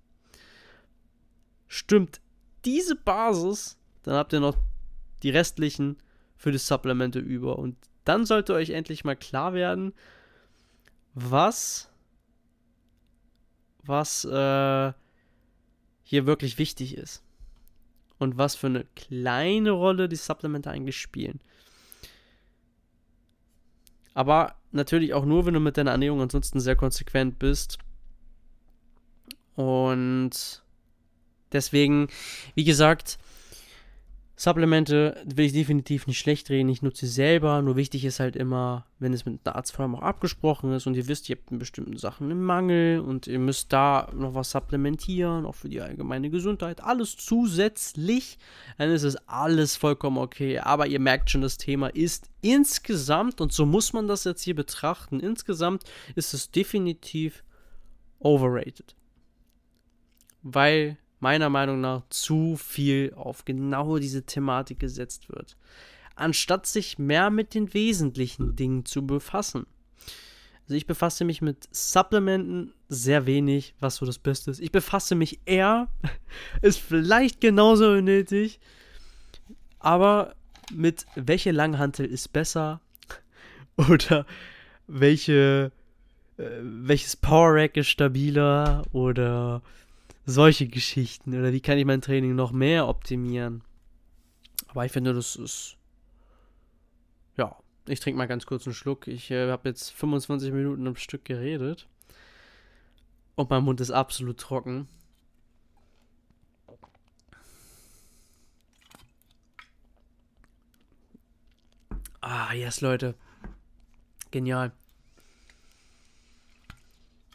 Stimmt 1.68 2.20
diese 2.64 2.94
Basis, 2.96 3.78
dann 4.02 4.14
habt 4.14 4.32
ihr 4.32 4.40
noch 4.40 4.56
die 5.22 5.30
restlichen 5.30 5.96
für 6.36 6.52
die 6.52 6.58
Supplemente 6.58 7.18
über. 7.18 7.58
Und 7.58 7.76
dann 8.04 8.26
sollte 8.26 8.54
euch 8.54 8.70
endlich 8.70 9.04
mal 9.04 9.16
klar 9.16 9.54
werden, 9.54 9.92
was, 11.14 11.90
was 13.84 14.24
äh, 14.24 14.92
hier 16.02 16.26
wirklich 16.26 16.58
wichtig 16.58 16.96
ist 16.96 17.22
und 18.18 18.38
was 18.38 18.54
für 18.54 18.68
eine 18.68 18.84
kleine 18.96 19.70
Rolle 19.70 20.08
die 20.08 20.16
Supplemente 20.16 20.70
eigentlich 20.70 21.00
spielen. 21.00 21.40
Aber 24.14 24.56
natürlich 24.72 25.14
auch 25.14 25.24
nur, 25.24 25.46
wenn 25.46 25.54
du 25.54 25.60
mit 25.60 25.76
deiner 25.76 25.92
Ernährung 25.92 26.20
ansonsten 26.20 26.60
sehr 26.60 26.76
konsequent 26.76 27.38
bist. 27.38 27.78
Und 29.54 30.62
deswegen, 31.52 32.08
wie 32.54 32.64
gesagt, 32.64 33.18
Supplemente 34.42 35.22
will 35.24 35.44
ich 35.44 35.52
definitiv 35.52 36.08
nicht 36.08 36.18
schlecht 36.18 36.50
reden, 36.50 36.68
ich 36.68 36.82
nutze 36.82 37.06
sie 37.06 37.12
selber, 37.12 37.62
nur 37.62 37.76
wichtig 37.76 38.04
ist 38.04 38.18
halt 38.18 38.34
immer, 38.34 38.86
wenn 38.98 39.12
es 39.12 39.24
mit 39.24 39.38
einer 39.44 39.54
Arzt 39.54 39.70
vor 39.70 39.84
allem 39.84 39.94
auch 39.94 40.02
abgesprochen 40.02 40.72
ist 40.72 40.88
und 40.88 40.96
ihr 40.96 41.06
wisst, 41.06 41.28
ihr 41.28 41.36
habt 41.36 41.52
in 41.52 41.60
bestimmten 41.60 41.96
Sachen 41.96 42.28
einen 42.28 42.42
Mangel 42.42 42.98
und 42.98 43.28
ihr 43.28 43.38
müsst 43.38 43.72
da 43.72 44.10
noch 44.12 44.34
was 44.34 44.50
supplementieren, 44.50 45.46
auch 45.46 45.54
für 45.54 45.68
die 45.68 45.80
allgemeine 45.80 46.28
Gesundheit, 46.28 46.82
alles 46.82 47.16
zusätzlich, 47.16 48.36
dann 48.78 48.90
ist 48.90 49.04
es 49.04 49.14
alles 49.28 49.76
vollkommen 49.76 50.18
okay. 50.18 50.58
Aber 50.58 50.88
ihr 50.88 50.98
merkt 50.98 51.30
schon, 51.30 51.42
das 51.42 51.56
Thema 51.56 51.86
ist 51.94 52.28
insgesamt, 52.40 53.40
und 53.40 53.52
so 53.52 53.64
muss 53.64 53.92
man 53.92 54.08
das 54.08 54.24
jetzt 54.24 54.42
hier 54.42 54.56
betrachten, 54.56 55.20
insgesamt 55.20 55.84
ist 56.16 56.34
es 56.34 56.50
definitiv 56.50 57.44
overrated. 58.18 58.96
Weil 60.42 60.98
meiner 61.22 61.48
Meinung 61.48 61.80
nach 61.80 62.02
zu 62.10 62.56
viel 62.56 63.12
auf 63.14 63.44
genau 63.44 63.98
diese 63.98 64.24
Thematik 64.24 64.80
gesetzt 64.80 65.28
wird, 65.28 65.56
anstatt 66.16 66.66
sich 66.66 66.98
mehr 66.98 67.30
mit 67.30 67.54
den 67.54 67.72
wesentlichen 67.74 68.56
Dingen 68.56 68.84
zu 68.84 69.06
befassen. 69.06 69.66
Also 70.64 70.74
ich 70.74 70.86
befasse 70.86 71.24
mich 71.24 71.40
mit 71.40 71.68
Supplementen 71.70 72.74
sehr 72.88 73.24
wenig, 73.24 73.74
was 73.78 73.96
so 73.96 74.06
das 74.06 74.18
Beste 74.18 74.50
ist. 74.50 74.60
Ich 74.60 74.72
befasse 74.72 75.14
mich 75.14 75.38
eher, 75.44 75.88
ist 76.62 76.78
vielleicht 76.78 77.40
genauso 77.40 78.00
nötig, 78.00 78.58
aber 79.78 80.34
mit 80.72 81.06
welche 81.14 81.52
Langhantel 81.52 82.06
ist 82.06 82.32
besser 82.32 82.80
oder 83.76 84.26
welche 84.88 85.70
äh, 86.36 86.44
welches 86.62 87.14
Power 87.14 87.54
Rack 87.54 87.76
ist 87.76 87.88
stabiler 87.88 88.82
oder 88.92 89.62
solche 90.26 90.68
Geschichten. 90.68 91.38
Oder 91.38 91.52
wie 91.52 91.60
kann 91.60 91.78
ich 91.78 91.84
mein 91.84 92.00
Training 92.00 92.34
noch 92.34 92.52
mehr 92.52 92.88
optimieren? 92.88 93.62
Aber 94.68 94.84
ich 94.84 94.92
finde, 94.92 95.12
das 95.12 95.36
ist. 95.36 95.76
Ja, 97.36 97.56
ich 97.86 98.00
trinke 98.00 98.18
mal 98.18 98.28
ganz 98.28 98.46
kurz 98.46 98.66
einen 98.66 98.74
Schluck. 98.74 99.06
Ich 99.08 99.30
äh, 99.30 99.50
habe 99.50 99.68
jetzt 99.68 99.90
25 99.90 100.52
Minuten 100.52 100.86
am 100.86 100.96
Stück 100.96 101.24
geredet. 101.24 101.88
Und 103.34 103.50
mein 103.50 103.64
Mund 103.64 103.80
ist 103.80 103.90
absolut 103.90 104.38
trocken. 104.38 104.88
Ah, 112.20 112.52
yes, 112.54 112.80
Leute. 112.80 113.14
Genial. 114.30 114.72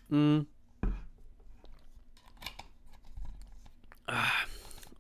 Mm. 0.10 0.42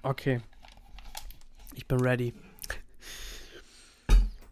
Okay. 0.03 0.41
Ich 1.73 1.87
bin 1.87 1.99
ready. 1.99 2.33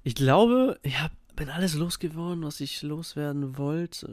Ich 0.03 0.13
glaube, 0.13 0.79
ich 0.83 1.01
hab, 1.01 1.11
bin 1.35 1.49
alles 1.49 1.73
losgeworden, 1.73 2.43
was 2.43 2.59
ich 2.59 2.83
loswerden 2.83 3.57
wollte. 3.57 4.07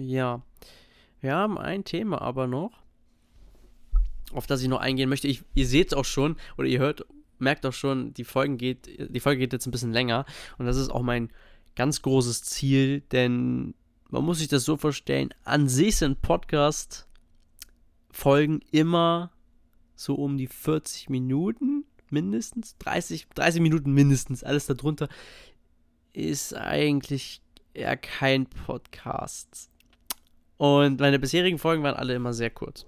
Ja. 0.00 0.42
Wir 1.20 1.34
haben 1.34 1.58
ein 1.58 1.84
Thema 1.84 2.20
aber 2.20 2.46
noch, 2.46 2.72
auf 4.32 4.46
das 4.46 4.60
ich 4.62 4.68
noch 4.68 4.80
eingehen 4.80 5.08
möchte. 5.08 5.28
Ich, 5.28 5.44
ihr 5.54 5.66
seht 5.66 5.88
es 5.88 5.94
auch 5.94 6.04
schon, 6.04 6.36
oder 6.58 6.66
ihr 6.66 6.80
hört, 6.80 7.06
merkt 7.38 7.64
auch 7.64 7.72
schon, 7.72 8.12
die, 8.14 8.24
Folgen 8.24 8.58
geht, 8.58 8.88
die 8.98 9.20
Folge 9.20 9.38
geht 9.38 9.52
jetzt 9.52 9.66
ein 9.66 9.70
bisschen 9.70 9.92
länger. 9.92 10.26
Und 10.58 10.66
das 10.66 10.76
ist 10.76 10.90
auch 10.90 11.02
mein 11.02 11.30
ganz 11.76 12.02
großes 12.02 12.42
Ziel, 12.42 13.02
denn 13.12 13.74
man 14.10 14.24
muss 14.24 14.38
sich 14.38 14.48
das 14.48 14.64
so 14.64 14.76
vorstellen, 14.76 15.32
an 15.44 15.68
sich 15.68 15.96
sind 15.96 16.22
Podcast-Folgen 18.14 18.60
immer 18.70 19.30
so 19.96 20.14
um 20.14 20.38
die 20.38 20.46
40 20.46 21.10
Minuten 21.10 21.84
mindestens, 22.10 22.76
30, 22.78 23.26
30 23.34 23.60
Minuten 23.60 23.92
mindestens, 23.92 24.44
alles 24.44 24.66
darunter 24.66 25.08
ist 26.12 26.54
eigentlich 26.54 27.42
eher 27.74 27.96
kein 27.96 28.46
Podcast. 28.46 29.68
Und 30.56 31.00
meine 31.00 31.18
bisherigen 31.18 31.58
Folgen 31.58 31.82
waren 31.82 31.96
alle 31.96 32.14
immer 32.14 32.32
sehr 32.32 32.50
kurz. 32.50 32.86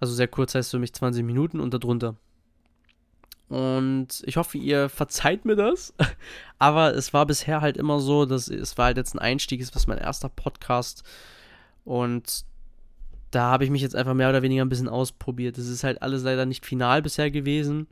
Also 0.00 0.12
sehr 0.12 0.26
kurz 0.26 0.56
heißt 0.56 0.72
für 0.72 0.80
mich 0.80 0.92
20 0.92 1.24
Minuten 1.24 1.60
und 1.60 1.72
darunter. 1.72 2.16
Und 3.48 4.22
ich 4.26 4.36
hoffe, 4.36 4.58
ihr 4.58 4.88
verzeiht 4.88 5.44
mir 5.44 5.54
das. 5.54 5.94
Aber 6.58 6.96
es 6.96 7.14
war 7.14 7.26
bisher 7.26 7.60
halt 7.60 7.76
immer 7.76 8.00
so, 8.00 8.26
dass 8.26 8.48
es 8.48 8.76
war 8.76 8.86
halt 8.86 8.96
jetzt 8.96 9.14
ein 9.14 9.20
Einstieg, 9.20 9.60
es 9.60 9.72
war 9.72 9.82
mein 9.86 10.02
erster 10.02 10.28
Podcast. 10.28 11.04
Und 11.84 12.44
da 13.32 13.50
habe 13.50 13.64
ich 13.64 13.70
mich 13.70 13.82
jetzt 13.82 13.96
einfach 13.96 14.14
mehr 14.14 14.28
oder 14.28 14.42
weniger 14.42 14.64
ein 14.64 14.68
bisschen 14.68 14.88
ausprobiert. 14.88 15.58
Es 15.58 15.66
ist 15.66 15.84
halt 15.84 16.02
alles 16.02 16.22
leider 16.22 16.46
nicht 16.46 16.64
final 16.64 17.02
bisher 17.02 17.30
gewesen. 17.30 17.88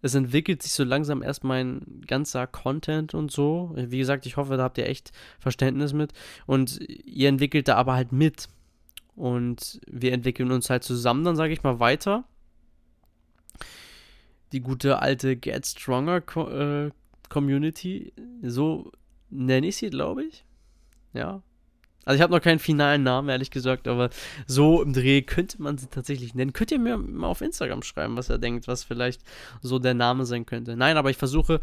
Es 0.00 0.14
entwickelt 0.14 0.62
sich 0.62 0.72
so 0.72 0.84
langsam 0.84 1.22
erst 1.22 1.44
mein 1.44 2.02
ganzer 2.06 2.46
Content 2.46 3.12
und 3.14 3.30
so. 3.30 3.72
Wie 3.74 3.98
gesagt, 3.98 4.24
ich 4.26 4.36
hoffe, 4.36 4.56
da 4.56 4.62
habt 4.62 4.78
ihr 4.78 4.88
echt 4.88 5.12
Verständnis 5.40 5.92
mit. 5.92 6.12
Und 6.46 6.80
ihr 6.88 7.28
entwickelt 7.28 7.68
da 7.68 7.76
aber 7.76 7.94
halt 7.94 8.12
mit. 8.12 8.48
Und 9.16 9.80
wir 9.86 10.12
entwickeln 10.12 10.52
uns 10.52 10.70
halt 10.70 10.84
zusammen, 10.84 11.24
dann 11.24 11.36
sage 11.36 11.52
ich 11.52 11.62
mal 11.62 11.80
weiter. 11.80 12.24
Die 14.52 14.60
gute 14.60 15.00
alte 15.00 15.36
Get 15.36 15.66
Stronger 15.66 16.20
Co 16.20 16.48
äh, 16.50 16.90
Community, 17.28 18.12
so 18.42 18.92
nenne 19.30 19.66
ich 19.68 19.76
sie, 19.76 19.90
glaube 19.90 20.24
ich. 20.24 20.44
Ja, 21.12 21.42
also 22.04 22.16
ich 22.16 22.22
habe 22.22 22.32
noch 22.32 22.42
keinen 22.42 22.58
finalen 22.58 23.02
Namen, 23.02 23.28
ehrlich 23.28 23.50
gesagt, 23.50 23.88
aber 23.88 24.10
so 24.46 24.82
im 24.82 24.92
Dreh 24.92 25.22
könnte 25.22 25.60
man 25.62 25.78
sie 25.78 25.86
tatsächlich 25.86 26.34
nennen. 26.34 26.52
Könnt 26.52 26.70
ihr 26.70 26.78
mir 26.78 26.98
mal 26.98 27.28
auf 27.28 27.40
Instagram 27.40 27.82
schreiben, 27.82 28.16
was 28.16 28.30
ihr 28.30 28.38
denkt, 28.38 28.68
was 28.68 28.84
vielleicht 28.84 29.22
so 29.62 29.78
der 29.78 29.94
Name 29.94 30.26
sein 30.26 30.46
könnte. 30.46 30.76
Nein, 30.76 30.96
aber 30.96 31.10
ich 31.10 31.16
versuche 31.16 31.60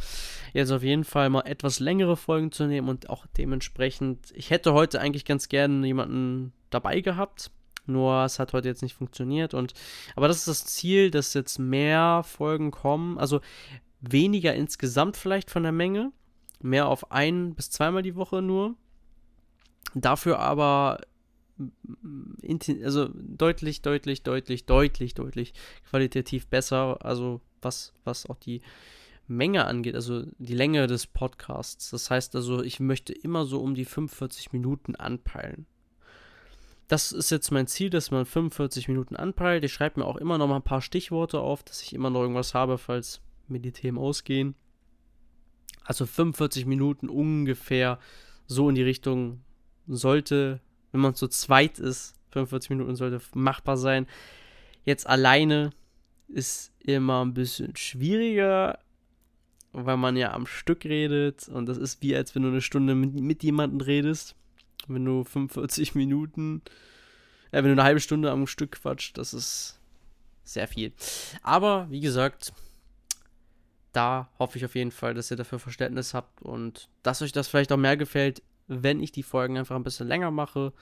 jetzt 0.54 0.72
auf 0.72 0.84
jeden 0.84 1.04
Fall 1.04 1.30
mal 1.30 1.42
etwas 1.42 1.80
längere 1.80 2.18
Folgen 2.18 2.52
zu 2.52 2.66
nehmen 2.66 2.90
und 2.90 3.10
auch 3.10 3.26
dementsprechend, 3.38 4.32
ich 4.34 4.50
hätte 4.50 4.74
heute 4.74 5.00
eigentlich 5.00 5.26
ganz 5.26 5.50
gerne 5.50 5.86
jemanden 5.86 6.54
dabei 6.70 7.02
gehabt. 7.02 7.52
Nur 7.88 8.26
es 8.26 8.40
hat 8.40 8.54
heute 8.54 8.68
jetzt 8.68 8.84
nicht 8.84 8.96
funktioniert 8.96 9.54
und 9.54 9.74
aber 10.16 10.28
das 10.28 10.38
ist 10.38 10.48
das 10.48 10.66
Ziel, 10.66 11.10
dass 11.10 11.34
jetzt 11.34 11.58
mehr 11.58 12.24
Folgen 12.24 12.70
kommen, 12.70 13.18
also 13.18 13.42
weniger 14.02 14.54
insgesamt 14.54 15.18
vielleicht 15.18 15.50
von 15.50 15.64
der 15.64 15.72
Menge, 15.72 16.12
mehr 16.62 16.88
auf 16.88 17.12
ein 17.12 17.56
bis 17.56 17.72
zweimal 17.72 18.04
die 18.04 18.16
Woche 18.16 18.42
nur 18.42 18.76
Dafür 19.94 20.39
aber 20.39 21.02
also 22.84 23.10
deutlich, 23.13 23.82
deutlich, 23.82 24.24
deutlich, 24.24 24.65
deutlich, 24.65 25.13
deutlich 25.13 25.54
qualitativ 25.89 26.48
besser. 26.48 27.06
Also 27.06 27.41
was, 27.62 27.94
was 28.04 28.26
auch 28.26 28.38
die 28.38 28.62
Menge 29.28 29.65
angeht, 29.65 29.96
also 29.96 30.26
die 30.39 30.56
Länge 30.56 30.88
des 30.88 31.08
Podcasts. 31.08 31.91
Das 31.91 32.10
heißt 32.10 32.36
also, 32.36 32.62
ich 32.63 32.80
möchte 32.80 33.13
immer 33.13 33.46
so 33.46 33.62
um 33.62 33.76
die 33.76 33.86
45 33.86 34.52
Minuten 34.52 34.96
anpeilen. 34.96 35.65
Das 36.88 37.13
ist 37.13 37.30
jetzt 37.32 37.52
mein 37.52 37.67
Ziel, 37.67 37.89
dass 37.89 38.12
man 38.12 38.26
45 38.26 38.89
Minuten 38.89 39.15
anpeilt. 39.15 39.63
Ich 39.63 39.72
schreibe 39.72 40.02
mir 40.02 40.06
auch 40.06 40.17
immer 40.17 40.38
noch 40.38 40.48
mal 40.48 40.58
ein 40.58 40.63
paar 40.63 40.82
Stichworte 40.82 41.39
auf, 41.39 41.63
dass 41.63 41.82
ich 41.82 41.94
immer 41.94 42.10
noch 42.10 42.22
irgendwas 42.22 42.54
habe, 42.54 42.78
falls 42.78 43.22
mir 43.48 43.62
die 43.62 43.72
Themen 43.72 43.98
ausgehen. 43.98 44.56
Also 45.86 46.06
45 46.06 46.65
Minuten 46.65 47.08
ungefähr 47.08 47.98
so 48.46 48.67
in 48.67 48.76
die 48.76 48.84
Richtung 48.84 49.41
sollte, 49.88 50.60
wenn 50.91 51.02
man 51.02 51.15
zu 51.15 51.28
zweit 51.28 51.80
ist, 51.80 52.15
45 52.32 52.70
Minuten 52.72 52.96
sollte 52.96 53.22
machbar 53.34 53.78
sein. 53.78 54.08
Jetzt 54.84 55.08
alleine 55.08 55.72
ist 56.28 56.72
immer 56.80 57.24
ein 57.24 57.34
bisschen 57.34 57.76
schwieriger, 57.76 58.80
weil 59.74 59.98
man 59.98 60.17
ja 60.17 60.34
am 60.34 60.48
Stück 60.48 60.86
redet 60.86 61.48
und 61.48 61.65
das 61.65 61.78
ist 61.78 62.02
wie 62.02 62.15
als 62.15 62.36
wenn 62.36 62.44
du 62.44 62.50
eine 62.50 62.62
Stunde 62.62 62.96
mit, 62.96 63.13
mit 63.13 63.44
jemandem 63.44 63.82
redest. 63.82 64.36
Wenn 64.88 65.06
du 65.06 65.24
45 65.24 65.96
Minuten, 65.96 66.62
äh, 67.52 67.58
wenn 67.58 67.65
du 67.65 67.72
eine 67.74 67.84
halbe 67.84 68.00
Stunde 68.00 68.32
am 68.32 68.48
Stück 68.48 68.74
quatscht, 68.74 69.17
das 69.17 69.34
ist 69.34 69.80
sehr 70.44 70.67
viel. 70.67 70.94
Aber 71.44 71.89
wie 71.89 72.02
gesagt, 72.02 72.54
da 73.94 74.30
hoffe 74.39 74.58
ich 74.58 74.65
auf 74.65 74.76
jeden 74.76 74.91
Fall, 74.91 75.13
dass 75.13 75.32
ihr 75.32 75.38
dafür 75.38 75.60
Verständnis 75.60 76.13
habt 76.13 76.41
und 76.41 76.89
dass 77.04 77.22
euch 77.22 77.32
das 77.32 77.48
vielleicht 77.48 77.72
auch 77.72 77.78
mehr 77.78 77.98
gefällt 77.98 78.41
wenn 78.72 79.02
ich 79.02 79.12
die 79.12 79.24
Folgen 79.24 79.58
einfach 79.58 79.76
ein 79.76 79.84
bisschen 79.84 80.08
länger 80.08 80.32
mache. 80.32 80.74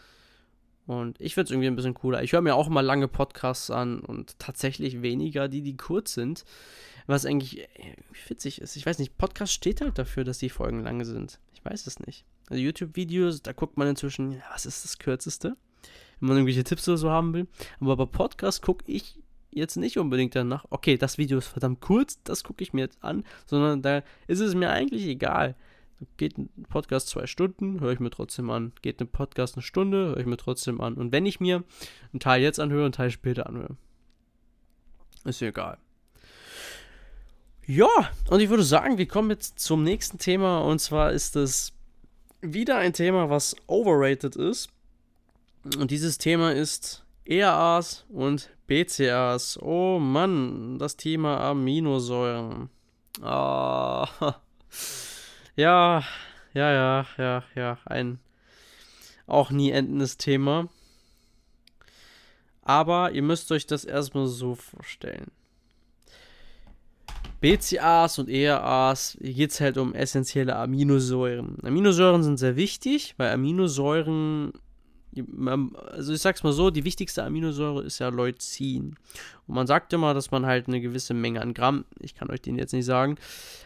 Und 0.85 1.19
ich 1.19 1.33
finde 1.33 1.45
es 1.45 1.51
irgendwie 1.51 1.67
ein 1.67 1.75
bisschen 1.75 1.93
cooler. 1.93 2.23
Ich 2.23 2.33
höre 2.33 2.41
mir 2.41 2.55
auch 2.55 2.69
mal 2.69 2.81
lange 2.81 3.07
Podcasts 3.07 3.69
an 3.69 3.99
und 3.99 4.37
tatsächlich 4.39 5.01
weniger 5.01 5.47
die, 5.47 5.61
die 5.61 5.77
kurz 5.77 6.13
sind. 6.13 6.45
Was 7.07 7.25
eigentlich 7.25 7.67
witzig 8.27 8.61
ist. 8.61 8.75
Ich 8.75 8.85
weiß 8.85 8.99
nicht, 8.99 9.17
Podcast 9.17 9.53
steht 9.53 9.81
halt 9.81 9.97
dafür, 9.97 10.23
dass 10.23 10.37
die 10.37 10.49
Folgen 10.49 10.83
lang 10.83 11.03
sind. 11.03 11.39
Ich 11.53 11.65
weiß 11.65 11.87
es 11.87 11.99
nicht. 11.99 12.25
Also 12.49 12.61
YouTube-Videos, 12.61 13.41
da 13.41 13.53
guckt 13.53 13.77
man 13.77 13.87
inzwischen, 13.87 14.41
was 14.51 14.65
ist 14.65 14.83
das 14.83 14.99
kürzeste? 14.99 15.57
Wenn 16.19 16.27
man 16.27 16.37
irgendwelche 16.37 16.63
Tipps 16.63 16.87
oder 16.87 16.97
so 16.97 17.09
haben 17.09 17.33
will. 17.33 17.47
Aber 17.79 17.97
bei 17.97 18.05
Podcast 18.05 18.61
gucke 18.61 18.83
ich 18.91 19.19
jetzt 19.51 19.77
nicht 19.77 19.97
unbedingt 19.97 20.35
danach, 20.35 20.65
okay, 20.69 20.97
das 20.97 21.17
Video 21.17 21.37
ist 21.37 21.47
verdammt 21.47 21.81
kurz, 21.81 22.21
das 22.23 22.43
gucke 22.43 22.63
ich 22.63 22.73
mir 22.73 22.81
jetzt 22.81 23.03
an, 23.03 23.23
sondern 23.45 23.81
da 23.81 24.03
ist 24.27 24.39
es 24.39 24.55
mir 24.55 24.69
eigentlich 24.69 25.05
egal. 25.05 25.55
Geht 26.17 26.37
ein 26.37 26.49
Podcast 26.69 27.09
zwei 27.09 27.27
Stunden, 27.27 27.79
höre 27.81 27.91
ich 27.91 27.99
mir 27.99 28.09
trotzdem 28.09 28.49
an. 28.49 28.71
Geht 28.81 29.01
ein 29.01 29.07
Podcast 29.07 29.55
eine 29.55 29.63
Stunde, 29.63 30.09
höre 30.09 30.17
ich 30.17 30.25
mir 30.25 30.37
trotzdem 30.37 30.79
an. 30.81 30.95
Und 30.95 31.11
wenn 31.11 31.25
ich 31.25 31.39
mir 31.39 31.63
einen 32.13 32.19
Teil 32.19 32.41
jetzt 32.41 32.59
anhöre, 32.59 32.85
einen 32.85 32.93
Teil 32.93 33.11
später 33.11 33.47
anhöre, 33.47 33.75
ist 35.25 35.41
egal. 35.41 35.77
Ja, 37.65 37.87
und 38.29 38.39
ich 38.39 38.49
würde 38.49 38.63
sagen, 38.63 38.97
wir 38.97 39.07
kommen 39.07 39.29
jetzt 39.29 39.59
zum 39.59 39.83
nächsten 39.83 40.17
Thema. 40.17 40.59
Und 40.59 40.79
zwar 40.79 41.11
ist 41.11 41.35
es 41.35 41.73
wieder 42.41 42.77
ein 42.77 42.93
Thema, 42.93 43.29
was 43.29 43.55
overrated 43.67 44.35
ist. 44.35 44.69
Und 45.77 45.91
dieses 45.91 46.17
Thema 46.17 46.53
ist 46.53 47.05
ERAs 47.25 48.05
und 48.09 48.49
BCAs. 48.67 49.61
Oh 49.61 49.99
Mann, 49.99 50.79
das 50.79 50.95
Thema 50.95 51.39
Aminosäuren. 51.41 52.69
Ah. 53.21 54.07
Ja, 55.59 56.05
ja, 56.53 56.71
ja, 56.71 57.05
ja, 57.17 57.43
ja. 57.53 57.77
Ein 57.83 58.19
auch 59.27 59.51
nie 59.51 59.71
endendes 59.71 60.15
Thema. 60.15 60.69
Aber 62.61 63.11
ihr 63.11 63.23
müsst 63.23 63.51
euch 63.51 63.67
das 63.67 63.83
erstmal 63.83 64.27
so 64.27 64.55
vorstellen. 64.55 65.31
BCAAs 67.41 68.19
und 68.19 68.29
ERAs, 68.29 69.17
hier 69.19 69.33
geht 69.33 69.51
es 69.51 69.59
halt 69.59 69.77
um 69.77 69.93
essentielle 69.93 70.55
Aminosäuren. 70.55 71.57
Aminosäuren 71.61 72.23
sind 72.23 72.37
sehr 72.37 72.55
wichtig, 72.55 73.15
weil 73.17 73.33
Aminosäuren, 73.33 74.53
also 75.91 76.13
ich 76.13 76.21
sag's 76.21 76.43
mal 76.43 76.53
so, 76.53 76.69
die 76.69 76.85
wichtigste 76.85 77.21
Aminosäure 77.21 77.83
ist 77.83 77.99
ja 77.99 78.07
Leucin. 78.07 78.95
Und 79.45 79.55
man 79.55 79.67
sagt 79.67 79.91
immer, 79.91 80.13
dass 80.13 80.31
man 80.31 80.45
halt 80.45 80.69
eine 80.69 80.79
gewisse 80.79 81.13
Menge 81.13 81.41
an 81.41 81.53
Gramm, 81.53 81.83
ich 81.99 82.15
kann 82.15 82.29
euch 82.29 82.41
den 82.41 82.57
jetzt 82.57 82.71
nicht 82.71 82.85
sagen, 82.85 83.17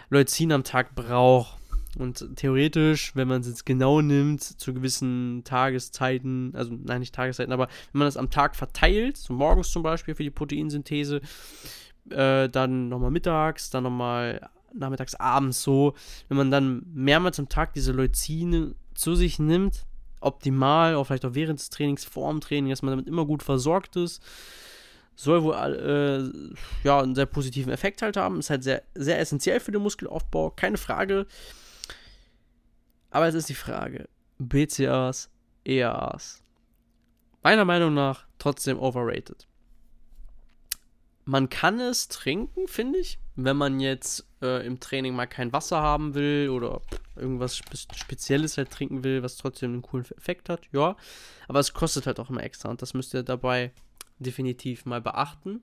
Leucin 0.09 0.51
am 0.53 0.63
Tag 0.63 0.95
braucht. 0.95 1.59
Und 1.97 2.35
theoretisch, 2.35 3.15
wenn 3.15 3.27
man 3.27 3.41
es 3.41 3.47
jetzt 3.47 3.65
genau 3.65 4.01
nimmt, 4.01 4.41
zu 4.43 4.73
gewissen 4.73 5.43
Tageszeiten, 5.43 6.53
also 6.55 6.71
nein, 6.71 7.01
nicht 7.01 7.13
Tageszeiten, 7.13 7.53
aber 7.53 7.67
wenn 7.91 7.99
man 7.99 8.07
das 8.07 8.17
am 8.17 8.31
Tag 8.31 8.55
verteilt, 8.55 9.17
so 9.17 9.33
morgens 9.33 9.71
zum 9.71 9.83
Beispiel 9.83 10.15
für 10.15 10.23
die 10.23 10.31
Proteinsynthese, 10.31 11.21
äh, 12.09 12.49
dann 12.49 12.89
nochmal 12.89 13.11
mittags, 13.11 13.69
dann 13.69 13.83
nochmal 13.83 14.49
nachmittags, 14.73 15.15
abends 15.15 15.61
so, 15.61 15.93
wenn 16.29 16.37
man 16.37 16.49
dann 16.49 16.83
mehrmals 16.93 17.39
am 17.39 17.47
Tag 17.47 17.73
diese 17.73 17.91
Leucine 17.91 18.73
zu 18.95 19.15
sich 19.15 19.37
nimmt, 19.37 19.85
optimal, 20.19 20.95
auch 20.95 21.05
vielleicht 21.05 21.25
auch 21.25 21.35
während 21.35 21.59
des 21.59 21.69
Trainings, 21.69 22.05
vor 22.05 22.31
dem 22.31 22.41
Training, 22.41 22.71
dass 22.71 22.81
man 22.81 22.91
damit 22.91 23.07
immer 23.07 23.25
gut 23.25 23.43
versorgt 23.43 23.95
ist, 23.97 24.23
soll 25.15 25.43
wohl 25.43 25.53
äh, 25.53 26.87
ja, 26.87 26.99
einen 26.99 27.15
sehr 27.15 27.25
positiven 27.27 27.71
Effekt 27.71 28.01
halt 28.01 28.17
haben. 28.17 28.39
Ist 28.39 28.49
halt 28.49 28.63
sehr, 28.63 28.81
sehr 28.95 29.19
essentiell 29.19 29.59
für 29.59 29.71
den 29.71 29.83
Muskelaufbau, 29.83 30.49
keine 30.51 30.77
Frage. 30.77 31.27
Aber 33.13 33.27
es 33.27 33.35
ist 33.35 33.47
die 33.47 33.55
Frage: 33.55 34.09
BCAs, 34.39 35.29
EAAs. 35.63 36.41
Meiner 37.43 37.63
Meinung 37.63 37.93
nach 37.93 38.25
trotzdem 38.39 38.79
overrated. 38.79 39.47
Man 41.25 41.47
kann 41.47 41.79
es 41.79 42.07
trinken, 42.07 42.67
finde 42.67 42.99
ich, 42.99 43.19
wenn 43.35 43.55
man 43.55 43.79
jetzt 43.79 44.25
äh, 44.41 44.65
im 44.65 44.79
Training 44.79 45.15
mal 45.15 45.27
kein 45.27 45.53
Wasser 45.53 45.79
haben 45.79 46.15
will 46.15 46.49
oder 46.49 46.81
irgendwas 47.15 47.57
Spezielles 47.57 48.57
halt 48.57 48.71
trinken 48.71 49.03
will, 49.03 49.21
was 49.21 49.37
trotzdem 49.37 49.73
einen 49.73 49.81
coolen 49.83 50.05
Effekt 50.17 50.49
hat. 50.49 50.67
Ja, 50.71 50.97
aber 51.47 51.59
es 51.59 51.73
kostet 51.73 52.07
halt 52.07 52.19
auch 52.19 52.31
immer 52.31 52.43
extra 52.43 52.69
und 52.69 52.81
das 52.81 52.93
müsst 52.93 53.13
ihr 53.13 53.23
dabei 53.23 53.71
definitiv 54.17 54.85
mal 54.85 55.01
beachten. 55.01 55.61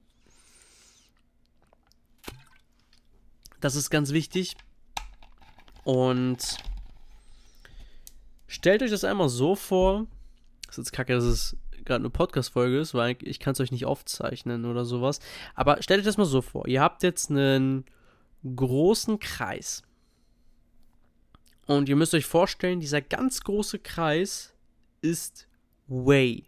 Das 3.61 3.75
ist 3.75 3.91
ganz 3.91 4.13
wichtig. 4.13 4.57
Und 5.85 6.57
stellt 8.51 8.83
euch 8.83 8.91
das 8.91 9.05
einmal 9.05 9.29
so 9.29 9.55
vor. 9.55 10.07
Das 10.67 10.77
ist 10.77 10.79
jetzt 10.79 10.93
kacke, 10.93 11.15
dass 11.15 11.25
es 11.25 11.57
gerade 11.85 12.03
eine 12.03 12.11
Podcast-Folge 12.11 12.79
ist, 12.79 12.95
weil 12.95 13.17
ich 13.23 13.39
kann 13.39 13.53
es 13.53 13.61
euch 13.61 13.73
nicht 13.73 13.87
aufzeichnen 13.87 14.65
oder 14.65 14.85
sowas. 14.85 15.21
Aber 15.55 15.81
stellt 15.83 16.01
euch 16.01 16.07
das 16.07 16.19
mal 16.19 16.25
so 16.25 16.43
vor. 16.43 16.67
Ihr 16.67 16.83
habt 16.83 17.03
jetzt 17.05 17.31
einen 17.31 17.85
großen 18.45 19.21
Kreis. 19.21 19.83
Und 21.67 21.89
ihr 21.89 21.95
müsst 21.95 22.13
euch 22.15 22.27
vorstellen, 22.27 22.81
dieser 22.81 23.01
ganz 23.01 23.43
große 23.43 23.79
Kreis 23.79 24.53
ist 25.01 25.47
Whey. 25.87 26.45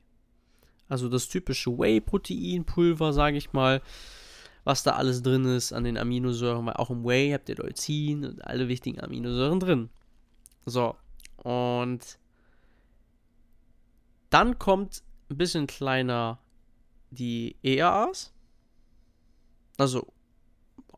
Also 0.88 1.08
das 1.08 1.28
typische 1.28 1.70
Whey-Proteinpulver, 1.70 3.12
sage 3.12 3.36
ich 3.36 3.52
mal, 3.52 3.80
was 4.64 4.82
da 4.82 4.92
alles 4.92 5.22
drin 5.22 5.44
ist 5.44 5.72
an 5.72 5.84
den 5.84 5.96
Aminosäuren, 5.96 6.66
weil 6.66 6.74
auch 6.74 6.90
im 6.90 7.04
Whey 7.04 7.30
habt 7.30 7.48
ihr 7.48 7.56
Leucin 7.56 8.24
und 8.24 8.44
alle 8.44 8.68
wichtigen 8.68 9.00
Aminosäuren 9.00 9.60
drin. 9.60 9.88
So, 10.66 10.96
und 11.42 12.18
dann 14.30 14.58
kommt 14.58 15.02
ein 15.30 15.36
bisschen 15.36 15.66
kleiner 15.66 16.38
die 17.10 17.56
ERAs. 17.62 18.32
Also 19.76 20.06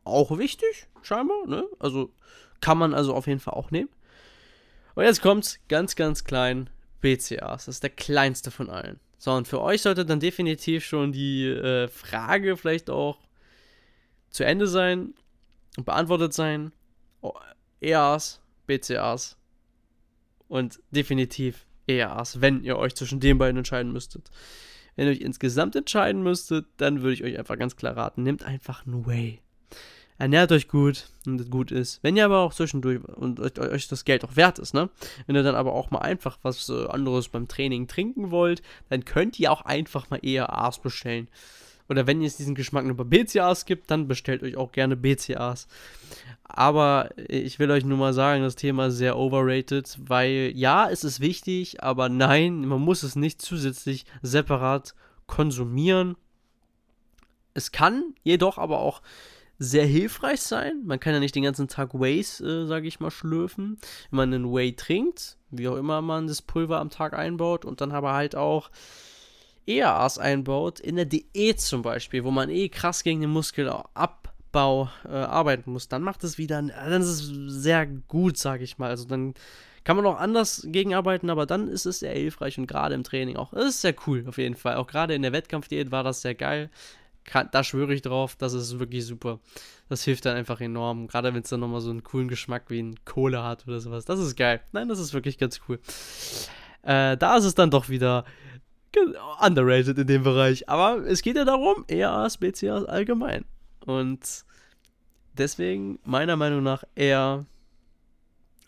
auch 0.03 0.37
wichtig, 0.37 0.87
scheinbar, 1.01 1.47
ne? 1.47 1.67
Also 1.79 2.13
kann 2.61 2.77
man 2.77 2.93
also 2.93 3.13
auf 3.13 3.27
jeden 3.27 3.39
Fall 3.39 3.55
auch 3.55 3.71
nehmen. 3.71 3.89
Und 4.93 5.03
jetzt 5.03 5.21
kommt 5.21 5.59
ganz, 5.67 5.95
ganz 5.95 6.23
klein 6.23 6.69
BCAs. 7.01 7.65
Das 7.65 7.67
ist 7.67 7.83
der 7.83 7.89
kleinste 7.89 8.51
von 8.51 8.69
allen. 8.69 8.99
So, 9.17 9.31
und 9.31 9.47
für 9.47 9.61
euch 9.61 9.81
sollte 9.81 10.05
dann 10.05 10.19
definitiv 10.19 10.85
schon 10.85 11.11
die 11.11 11.47
äh, 11.47 11.87
Frage 11.87 12.55
vielleicht 12.55 12.89
auch 12.89 13.19
zu 14.29 14.45
Ende 14.45 14.67
sein 14.67 15.15
und 15.77 15.85
beantwortet 15.85 16.33
sein. 16.33 16.71
Oh, 17.21 17.33
EAs, 17.81 18.41
BCAs 18.67 19.37
und 20.47 20.79
definitiv 20.91 21.65
EAs, 21.87 22.41
wenn 22.41 22.63
ihr 22.63 22.77
euch 22.77 22.95
zwischen 22.95 23.19
den 23.19 23.37
beiden 23.37 23.57
entscheiden 23.57 23.91
müsstet. 23.91 24.31
Wenn 24.95 25.07
ihr 25.07 25.11
euch 25.11 25.21
insgesamt 25.21 25.75
entscheiden 25.75 26.23
müsstet, 26.23 26.65
dann 26.77 27.01
würde 27.01 27.13
ich 27.13 27.23
euch 27.23 27.37
einfach 27.37 27.57
ganz 27.57 27.75
klar 27.75 27.97
raten, 27.97 28.23
nehmt 28.23 28.43
einfach 28.43 28.85
ein 28.85 29.05
Way. 29.05 29.41
Ernährt 30.17 30.53
euch 30.53 30.69
gut 30.69 31.09
und 31.25 31.41
es 31.41 31.49
gut 31.49 31.71
ist. 31.71 32.01
Wenn 32.01 32.15
ihr 32.15 32.23
aber 32.23 32.39
auch 32.39 32.53
zwischendurch 32.53 33.03
und 33.03 33.41
euch 33.59 33.87
das 33.89 34.05
Geld 34.05 34.23
auch 34.23 34.37
wert 34.37 34.59
ist, 34.59 34.73
ne? 34.73 34.89
Wenn 35.27 35.35
ihr 35.35 35.43
dann 35.43 35.55
aber 35.55 35.73
auch 35.73 35.91
mal 35.91 35.99
einfach 35.99 36.37
was 36.41 36.69
äh, 36.69 36.87
anderes 36.87 37.27
beim 37.27 37.49
Training 37.49 37.87
trinken 37.87 38.31
wollt, 38.31 38.61
dann 38.87 39.03
könnt 39.03 39.37
ihr 39.41 39.51
auch 39.51 39.61
einfach 39.61 40.09
mal 40.09 40.19
eher 40.23 40.57
A's 40.57 40.79
bestellen. 40.79 41.27
Oder 41.87 42.07
wenn 42.07 42.23
es 42.23 42.37
diesen 42.37 42.55
Geschmack 42.55 42.85
nur 42.85 42.97
bei 42.97 43.03
BCAs 43.03 43.65
gibt, 43.65 43.91
dann 43.91 44.07
bestellt 44.07 44.41
euch 44.43 44.57
auch 44.57 44.71
gerne 44.71 44.95
BCAs. 44.95 45.67
Aber 46.43 47.09
ich 47.17 47.59
will 47.59 47.69
euch 47.71 47.85
nur 47.85 47.97
mal 47.97 48.13
sagen, 48.13 48.43
das 48.43 48.55
Thema 48.55 48.87
ist 48.87 48.97
sehr 48.97 49.17
overrated, 49.17 49.97
weil 49.99 50.51
ja, 50.55 50.89
es 50.89 51.03
ist 51.03 51.19
wichtig, 51.19 51.83
aber 51.83 52.09
nein, 52.09 52.65
man 52.65 52.81
muss 52.81 53.03
es 53.03 53.15
nicht 53.15 53.41
zusätzlich 53.41 54.05
separat 54.21 54.95
konsumieren. 55.27 56.15
Es 57.53 57.71
kann 57.71 58.15
jedoch 58.23 58.57
aber 58.57 58.79
auch 58.79 59.01
sehr 59.57 59.85
hilfreich 59.85 60.41
sein. 60.41 60.81
Man 60.85 60.99
kann 60.99 61.13
ja 61.13 61.19
nicht 61.19 61.35
den 61.35 61.43
ganzen 61.43 61.67
Tag 61.67 61.93
Ways, 61.93 62.41
äh, 62.41 62.65
sage 62.65 62.87
ich 62.87 62.99
mal, 62.99 63.11
schlürfen. 63.11 63.77
Wenn 64.09 64.17
man 64.17 64.33
einen 64.33 64.53
Whey 64.53 64.75
trinkt, 64.75 65.37
wie 65.49 65.67
auch 65.67 65.77
immer 65.77 66.01
man 66.01 66.27
das 66.27 66.41
Pulver 66.41 66.79
am 66.79 66.89
Tag 66.89 67.13
einbaut 67.13 67.63
und 67.63 67.79
dann 67.81 67.91
aber 67.91 68.13
halt 68.13 68.35
auch 68.35 68.69
EAAs 69.67 70.17
einbaut, 70.17 70.79
in 70.79 70.95
der 70.95 71.05
Diät 71.05 71.59
zum 71.59 71.81
Beispiel, 71.81 72.23
wo 72.23 72.31
man 72.31 72.49
eh 72.49 72.69
krass 72.69 73.03
gegen 73.03 73.21
den 73.21 73.29
Muskelabbau 73.31 74.89
äh, 75.05 75.09
arbeiten 75.09 75.71
muss, 75.71 75.87
dann 75.87 76.01
macht 76.01 76.23
es 76.23 76.37
wieder, 76.37 76.61
dann 76.61 77.01
ist 77.01 77.07
es 77.07 77.31
sehr 77.47 77.85
gut, 77.85 78.37
sage 78.37 78.63
ich 78.63 78.77
mal. 78.77 78.89
Also 78.89 79.05
dann 79.05 79.33
kann 79.83 79.97
man 79.97 80.05
auch 80.05 80.19
anders 80.19 80.65
gegenarbeiten, 80.69 81.29
aber 81.29 81.45
dann 81.45 81.67
ist 81.67 81.85
es 81.85 81.99
sehr 81.99 82.13
hilfreich 82.13 82.57
und 82.57 82.67
gerade 82.67 82.95
im 82.95 83.03
Training 83.03 83.37
auch. 83.37 83.51
Das 83.53 83.65
ist 83.65 83.81
sehr 83.81 83.95
cool, 84.07 84.25
auf 84.27 84.37
jeden 84.37 84.55
Fall. 84.55 84.75
Auch 84.75 84.87
gerade 84.87 85.13
in 85.13 85.21
der 85.21 85.33
Wettkampfdiät 85.33 85.91
war 85.91 86.03
das 86.03 86.21
sehr 86.21 86.35
geil 86.35 86.69
kann, 87.25 87.49
da 87.51 87.63
schwöre 87.63 87.93
ich 87.93 88.01
drauf, 88.01 88.35
das 88.37 88.53
ist 88.53 88.79
wirklich 88.79 89.05
super. 89.05 89.39
Das 89.89 90.03
hilft 90.03 90.25
dann 90.25 90.37
einfach 90.37 90.61
enorm. 90.61 91.07
Gerade 91.07 91.33
wenn 91.33 91.41
es 91.41 91.49
dann 91.49 91.59
nochmal 91.59 91.81
so 91.81 91.89
einen 91.89 92.03
coolen 92.03 92.27
Geschmack 92.27 92.65
wie 92.69 92.81
ein 92.81 92.95
Kohle 93.03 93.43
hat 93.43 93.67
oder 93.67 93.79
sowas. 93.79 94.05
Das 94.05 94.19
ist 94.19 94.35
geil. 94.35 94.61
Nein, 94.71 94.87
das 94.87 94.99
ist 94.99 95.13
wirklich 95.13 95.37
ganz 95.37 95.59
cool. 95.67 95.79
Äh, 96.83 97.17
da 97.17 97.35
ist 97.35 97.45
es 97.45 97.55
dann 97.55 97.71
doch 97.71 97.89
wieder 97.89 98.25
underrated 99.41 99.97
in 99.97 100.07
dem 100.07 100.23
Bereich. 100.23 100.67
Aber 100.69 101.05
es 101.05 101.21
geht 101.21 101.35
ja 101.35 101.45
darum, 101.45 101.85
EAs, 101.87 102.37
BCAs 102.37 102.85
allgemein. 102.85 103.45
Und 103.85 104.45
deswegen 105.37 105.99
meiner 106.03 106.35
Meinung 106.35 106.63
nach 106.63 106.83
eher 106.95 107.45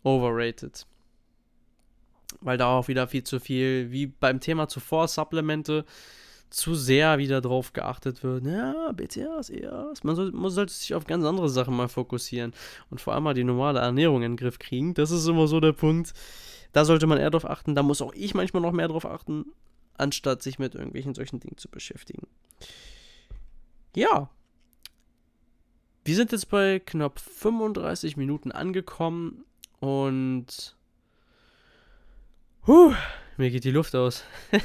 overrated. 0.04 0.86
Weil 2.42 2.58
da 2.58 2.68
auch 2.68 2.88
wieder 2.88 3.08
viel 3.08 3.24
zu 3.24 3.40
viel, 3.40 3.92
wie 3.92 4.08
beim 4.08 4.40
Thema 4.40 4.68
zuvor, 4.68 5.08
Supplemente, 5.08 5.86
zu 6.50 6.76
sehr 6.76 7.18
wieder 7.18 7.42
drauf 7.42 7.74
geachtet 7.74 8.24
wird. 8.24 8.46
Ja, 8.46 8.92
BTAs, 8.94 9.50
EAs. 9.50 10.04
Man, 10.04 10.16
soll, 10.16 10.32
man 10.32 10.50
sollte 10.50 10.74
sich 10.74 10.94
auf 10.94 11.06
ganz 11.06 11.26
andere 11.26 11.50
Sachen 11.50 11.76
mal 11.76 11.90
fokussieren 11.90 12.54
und 12.90 13.02
vor 13.02 13.14
allem 13.14 13.24
mal 13.24 13.34
die 13.34 13.44
normale 13.44 13.80
Ernährung 13.80 14.24
in 14.24 14.32
den 14.34 14.38
Griff 14.38 14.60
kriegen. 14.60 14.94
Das 14.94 15.12
ist 15.12 15.28
immer 15.28 15.48
so 15.48 15.60
der 15.60 15.74
Punkt. 15.74 16.14
Da 16.72 16.86
sollte 16.86 17.08
man 17.08 17.18
eher 17.18 17.32
drauf 17.32 17.50
achten. 17.50 17.76
Da 17.76 17.84
muss 17.84 18.02
auch 18.02 18.14
ich 18.14 18.34
manchmal 18.34 18.62
noch 18.62 18.72
mehr 18.72 18.88
drauf 18.88 19.06
achten, 19.06 19.46
anstatt 19.98 20.42
sich 20.42 20.60
mit 20.60 20.76
irgendwelchen 20.76 21.14
solchen 21.14 21.40
Dingen 21.40 21.58
zu 21.58 21.70
beschäftigen. 21.70 22.28
Ja. 23.96 24.30
Wir 26.06 26.16
sind 26.16 26.32
jetzt 26.32 26.50
bei 26.50 26.80
knapp 26.80 27.20
35 27.20 28.16
Minuten 28.18 28.52
angekommen 28.52 29.46
und. 29.80 30.78
Huh, 32.66 32.94
mir 33.38 33.50
geht 33.50 33.64
die 33.64 33.72
Luft 33.72 33.96
aus. 33.96 34.24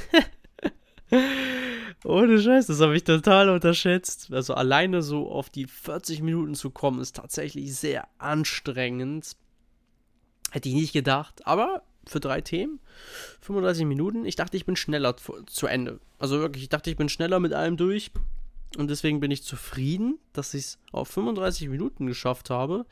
Ohne 2.03 2.41
Scheiß, 2.41 2.67
das 2.67 2.81
habe 2.81 2.95
ich 2.97 3.03
total 3.03 3.49
unterschätzt. 3.49 4.31
Also 4.33 4.53
alleine 4.53 5.01
so 5.01 5.29
auf 5.31 5.49
die 5.49 5.67
40 5.67 6.21
Minuten 6.21 6.55
zu 6.55 6.69
kommen, 6.69 6.99
ist 6.99 7.15
tatsächlich 7.15 7.75
sehr 7.75 8.07
anstrengend. 8.17 9.37
Hätte 10.51 10.69
ich 10.69 10.75
nicht 10.75 10.93
gedacht. 10.93 11.47
Aber 11.47 11.83
für 12.07 12.19
drei 12.19 12.41
Themen, 12.41 12.79
35 13.41 13.85
Minuten. 13.85 14.25
Ich 14.25 14.35
dachte, 14.35 14.57
ich 14.57 14.65
bin 14.65 14.75
schneller 14.75 15.15
zu 15.47 15.67
Ende. 15.67 15.99
Also 16.19 16.39
wirklich, 16.39 16.63
ich 16.63 16.69
dachte, 16.69 16.89
ich 16.89 16.97
bin 16.97 17.09
schneller 17.09 17.39
mit 17.39 17.53
allem 17.53 17.77
durch. 17.77 18.11
Und 18.77 18.89
deswegen 18.89 19.19
bin 19.19 19.31
ich 19.31 19.43
zufrieden, 19.43 20.17
dass 20.33 20.53
ich 20.53 20.65
es 20.65 20.79
auf 20.91 21.07
35 21.09 21.69
Minuten 21.69 22.07
geschafft 22.07 22.49
habe. 22.49 22.85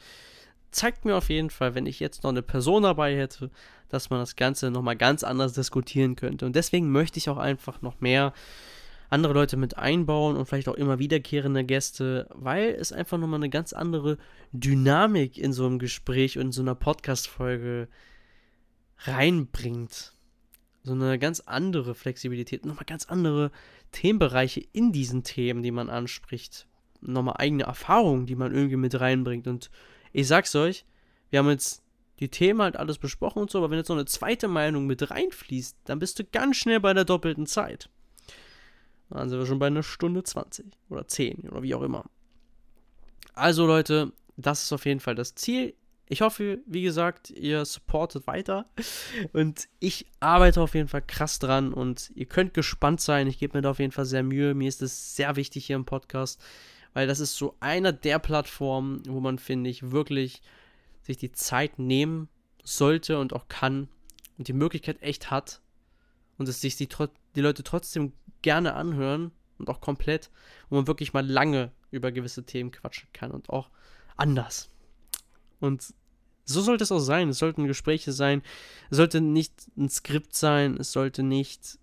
Zeigt 0.69 1.06
mir 1.06 1.15
auf 1.15 1.30
jeden 1.30 1.50
Fall, 1.50 1.76
wenn 1.76 1.86
ich 1.86 2.00
jetzt 2.00 2.24
noch 2.24 2.30
eine 2.30 2.43
Person 2.43 2.84
dabei 2.84 3.15
hätte, 3.17 3.50
dass 3.89 4.10
man 4.10 4.19
das 4.19 4.36
Ganze 4.36 4.71
nochmal 4.71 4.95
ganz 4.95 5.24
anders 5.24 5.53
diskutieren 5.53 6.16
könnte. 6.16 6.45
Und 6.45 6.55
deswegen 6.55 6.91
möchte 6.91 7.18
ich 7.18 7.30
auch 7.30 7.38
einfach 7.38 7.82
noch 7.82 7.99
mehr 7.99 8.34
andere 9.09 9.34
Leute 9.34 9.57
mit 9.57 9.78
einbauen 9.78 10.38
und 10.38 10.45
vielleicht 10.45 10.70
auch 10.70 10.76
immer 10.76 10.97
wiederkehrende 10.97 11.66
Gäste, 11.66 12.28
weil 12.34 12.70
es 12.70 12.93
einfach 12.93 13.18
nochmal 13.18 13.39
eine 13.39 13.49
ganz 13.49 13.74
andere 13.74 14.18
Dynamik 14.53 15.38
in 15.38 15.51
so 15.51 15.66
einem 15.66 15.80
Gespräch 15.80 16.38
und 16.38 16.45
in 16.45 16.51
so 16.53 16.62
einer 16.62 16.76
Podcast-Folge 16.76 17.89
reinbringt. 19.06 20.14
So 20.84 20.93
eine 20.93 21.20
ganz 21.20 21.41
andere 21.41 21.93
Flexibilität, 21.93 22.66
nochmal 22.66 22.86
ganz 22.86 23.06
andere 23.06 23.52
Themenbereiche 23.91 24.64
in 24.74 24.91
diesen 24.91 25.24
Themen, 25.24 25.62
die 25.62 25.72
man 25.72 25.89
anspricht. 25.89 26.68
Nochmal 27.02 27.36
eigene 27.38 27.64
Erfahrungen, 27.64 28.26
die 28.26 28.36
man 28.36 28.54
irgendwie 28.54 28.78
mit 28.78 28.99
reinbringt. 28.99 29.47
Und 29.47 29.70
ich 30.12 30.28
sag's 30.28 30.56
euch, 30.56 30.86
wir 31.30 31.39
haben 31.39 31.49
jetzt 31.49 31.84
die 32.20 32.30
Themen 32.30 32.62
halt 32.62 32.78
alles 32.78 32.99
besprochen 32.99 33.41
und 33.41 33.52
so, 33.52 33.58
aber 33.58 33.72
wenn 33.72 33.78
jetzt 33.78 33.89
noch 33.89 33.95
eine 33.95 34.06
zweite 34.06 34.47
Meinung 34.47 34.86
mit 34.86 35.10
reinfließt, 35.10 35.78
dann 35.86 35.99
bist 35.99 36.20
du 36.20 36.24
ganz 36.24 36.58
schnell 36.58 36.80
bei 36.80 36.93
der 36.93 37.06
doppelten 37.06 37.47
Zeit. 37.47 37.89
Dann 39.10 39.30
sind 39.30 39.39
wir 39.39 39.45
schon 39.45 39.60
bei 39.60 39.68
einer 39.68 39.84
Stunde 39.84 40.24
20 40.24 40.66
oder 40.89 41.08
10 41.08 41.49
oder 41.49 41.64
wie 41.64 41.76
auch 41.76 41.82
immer. 41.82 42.06
Also 43.34 43.66
Leute, 43.66 44.14
das 44.38 44.64
ist 44.64 44.72
auf 44.72 44.86
jeden 44.86 44.99
Fall 44.99 45.16
das 45.16 45.36
Ziel. 45.36 45.74
Ich 46.12 46.20
hoffe, 46.20 46.59
wie 46.66 46.82
gesagt, 46.82 47.30
ihr 47.30 47.64
supportet 47.64 48.28
weiter. 48.28 48.66
Und 49.32 49.70
ich 49.80 50.07
arbeite 50.20 50.59
auf 50.59 50.76
jeden 50.76 50.89
Fall 50.89 51.03
krass 51.03 51.39
dran 51.39 51.74
und 51.74 52.12
ihr 52.16 52.26
könnt 52.26 52.53
gespannt 52.53 52.99
sein. 52.99 53.28
Ich 53.28 53.39
gebe 53.39 53.57
mir 53.57 53.62
da 53.62 53.72
auf 53.72 53.80
jeden 53.80 53.93
Fall 53.93 54.03
sehr 54.03 54.22
Mühe. 54.22 54.53
Mir 54.53 54.68
ist 54.68 54.82
es 54.82 55.16
sehr 55.16 55.38
wichtig 55.38 55.68
hier 55.68 55.78
im 55.78 55.86
Podcast, 55.86 56.43
weil 56.93 57.07
das 57.07 57.22
ist 57.22 57.38
so 57.38 57.55
einer 57.62 57.93
der 57.93 58.20
Plattformen, 58.20 59.01
wo 59.07 59.22
man, 59.22 59.39
finde 59.39 59.70
ich, 59.70 59.91
wirklich 59.91 60.41
sich 61.01 61.16
die 61.16 61.32
Zeit 61.32 61.80
nehmen 61.80 62.28
sollte 62.62 63.18
und 63.18 63.32
auch 63.32 63.47
kann 63.47 63.88
und 64.38 64.49
die 64.49 64.53
Möglichkeit 64.53 65.01
echt 65.01 65.32
hat 65.32 65.62
und 66.38 66.49
es 66.49 66.59
sich 66.59 66.76
die, 66.76 66.89
die 67.36 67.41
Leute 67.41 67.64
trotzdem 67.64 68.12
gerne 68.41 68.74
anhören 68.74 69.32
und 69.59 69.70
auch 69.70 69.80
komplett, 69.80 70.30
wo 70.70 70.76
man 70.76 70.88
wirklich 70.88 71.14
mal 71.14 71.26
lange 71.26 71.72
über 71.89 72.12
gewisse 72.12 72.45
Themen 72.45 72.72
quatschen 72.72 73.07
kann 73.14 73.32
und 73.32 73.49
auch 73.49 73.70
anders. 74.18 74.68
Und 75.62 75.93
so 76.45 76.61
sollte 76.61 76.83
es 76.83 76.91
auch 76.91 76.99
sein. 76.99 77.29
Es 77.29 77.39
sollten 77.39 77.67
Gespräche 77.67 78.11
sein. 78.11 78.41
Es 78.89 78.97
sollte 78.97 79.21
nicht 79.21 79.53
ein 79.77 79.89
Skript 79.89 80.35
sein. 80.35 80.77
Es 80.77 80.91
sollte 80.91 81.23
nicht, 81.23 81.79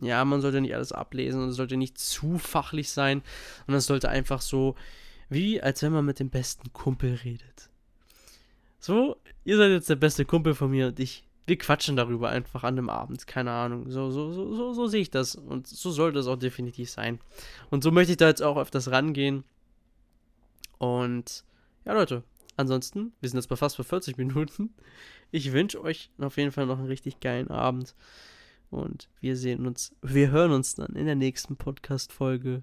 ja, 0.00 0.24
man 0.24 0.40
sollte 0.40 0.60
nicht 0.60 0.74
alles 0.74 0.92
ablesen 0.92 1.42
und 1.42 1.50
es 1.50 1.56
sollte 1.56 1.76
nicht 1.76 1.98
zu 1.98 2.38
fachlich 2.38 2.90
sein. 2.90 3.22
Und 3.66 3.74
es 3.74 3.86
sollte 3.86 4.08
einfach 4.08 4.40
so, 4.40 4.74
wie 5.28 5.60
als 5.60 5.82
wenn 5.82 5.92
man 5.92 6.04
mit 6.04 6.20
dem 6.20 6.30
besten 6.30 6.72
Kumpel 6.72 7.14
redet. 7.24 7.70
So, 8.80 9.16
ihr 9.44 9.56
seid 9.56 9.70
jetzt 9.70 9.90
der 9.90 9.96
beste 9.96 10.24
Kumpel 10.24 10.54
von 10.54 10.70
mir 10.70 10.88
und 10.88 11.00
ich, 11.00 11.24
wir 11.46 11.58
quatschen 11.58 11.96
darüber 11.96 12.28
einfach 12.30 12.64
an 12.64 12.76
dem 12.76 12.88
Abend. 12.88 13.26
Keine 13.26 13.50
Ahnung. 13.50 13.90
So, 13.90 14.10
so, 14.10 14.32
so, 14.32 14.54
so, 14.54 14.72
so 14.72 14.86
sehe 14.86 15.00
ich 15.02 15.10
das. 15.10 15.34
Und 15.34 15.66
so 15.66 15.90
sollte 15.90 16.20
es 16.20 16.26
auch 16.26 16.36
definitiv 16.36 16.90
sein. 16.90 17.20
Und 17.70 17.82
so 17.82 17.90
möchte 17.90 18.12
ich 18.12 18.18
da 18.18 18.28
jetzt 18.28 18.42
auch 18.42 18.56
öfters 18.56 18.90
rangehen. 18.90 19.44
Und 20.78 21.44
ja, 21.84 21.92
Leute, 21.92 22.22
ansonsten, 22.58 23.12
wir 23.20 23.28
sind 23.28 23.38
jetzt 23.38 23.48
bei 23.48 23.56
fast 23.56 23.76
bei 23.78 23.84
40 23.84 24.18
Minuten. 24.18 24.74
Ich 25.30 25.52
wünsche 25.52 25.82
euch 25.82 26.10
auf 26.18 26.36
jeden 26.36 26.52
Fall 26.52 26.66
noch 26.66 26.78
einen 26.78 26.88
richtig 26.88 27.20
geilen 27.20 27.50
Abend. 27.50 27.94
Und 28.70 29.08
wir 29.20 29.36
sehen 29.36 29.66
uns, 29.66 29.94
wir 30.02 30.30
hören 30.30 30.52
uns 30.52 30.74
dann 30.74 30.94
in 30.94 31.06
der 31.06 31.14
nächsten 31.14 31.56
Podcast-Folge. 31.56 32.62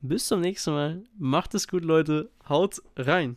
Bis 0.00 0.26
zum 0.26 0.40
nächsten 0.40 0.72
Mal. 0.72 1.02
Macht 1.18 1.54
es 1.54 1.68
gut, 1.68 1.84
Leute. 1.84 2.30
Haut 2.48 2.82
rein. 2.96 3.36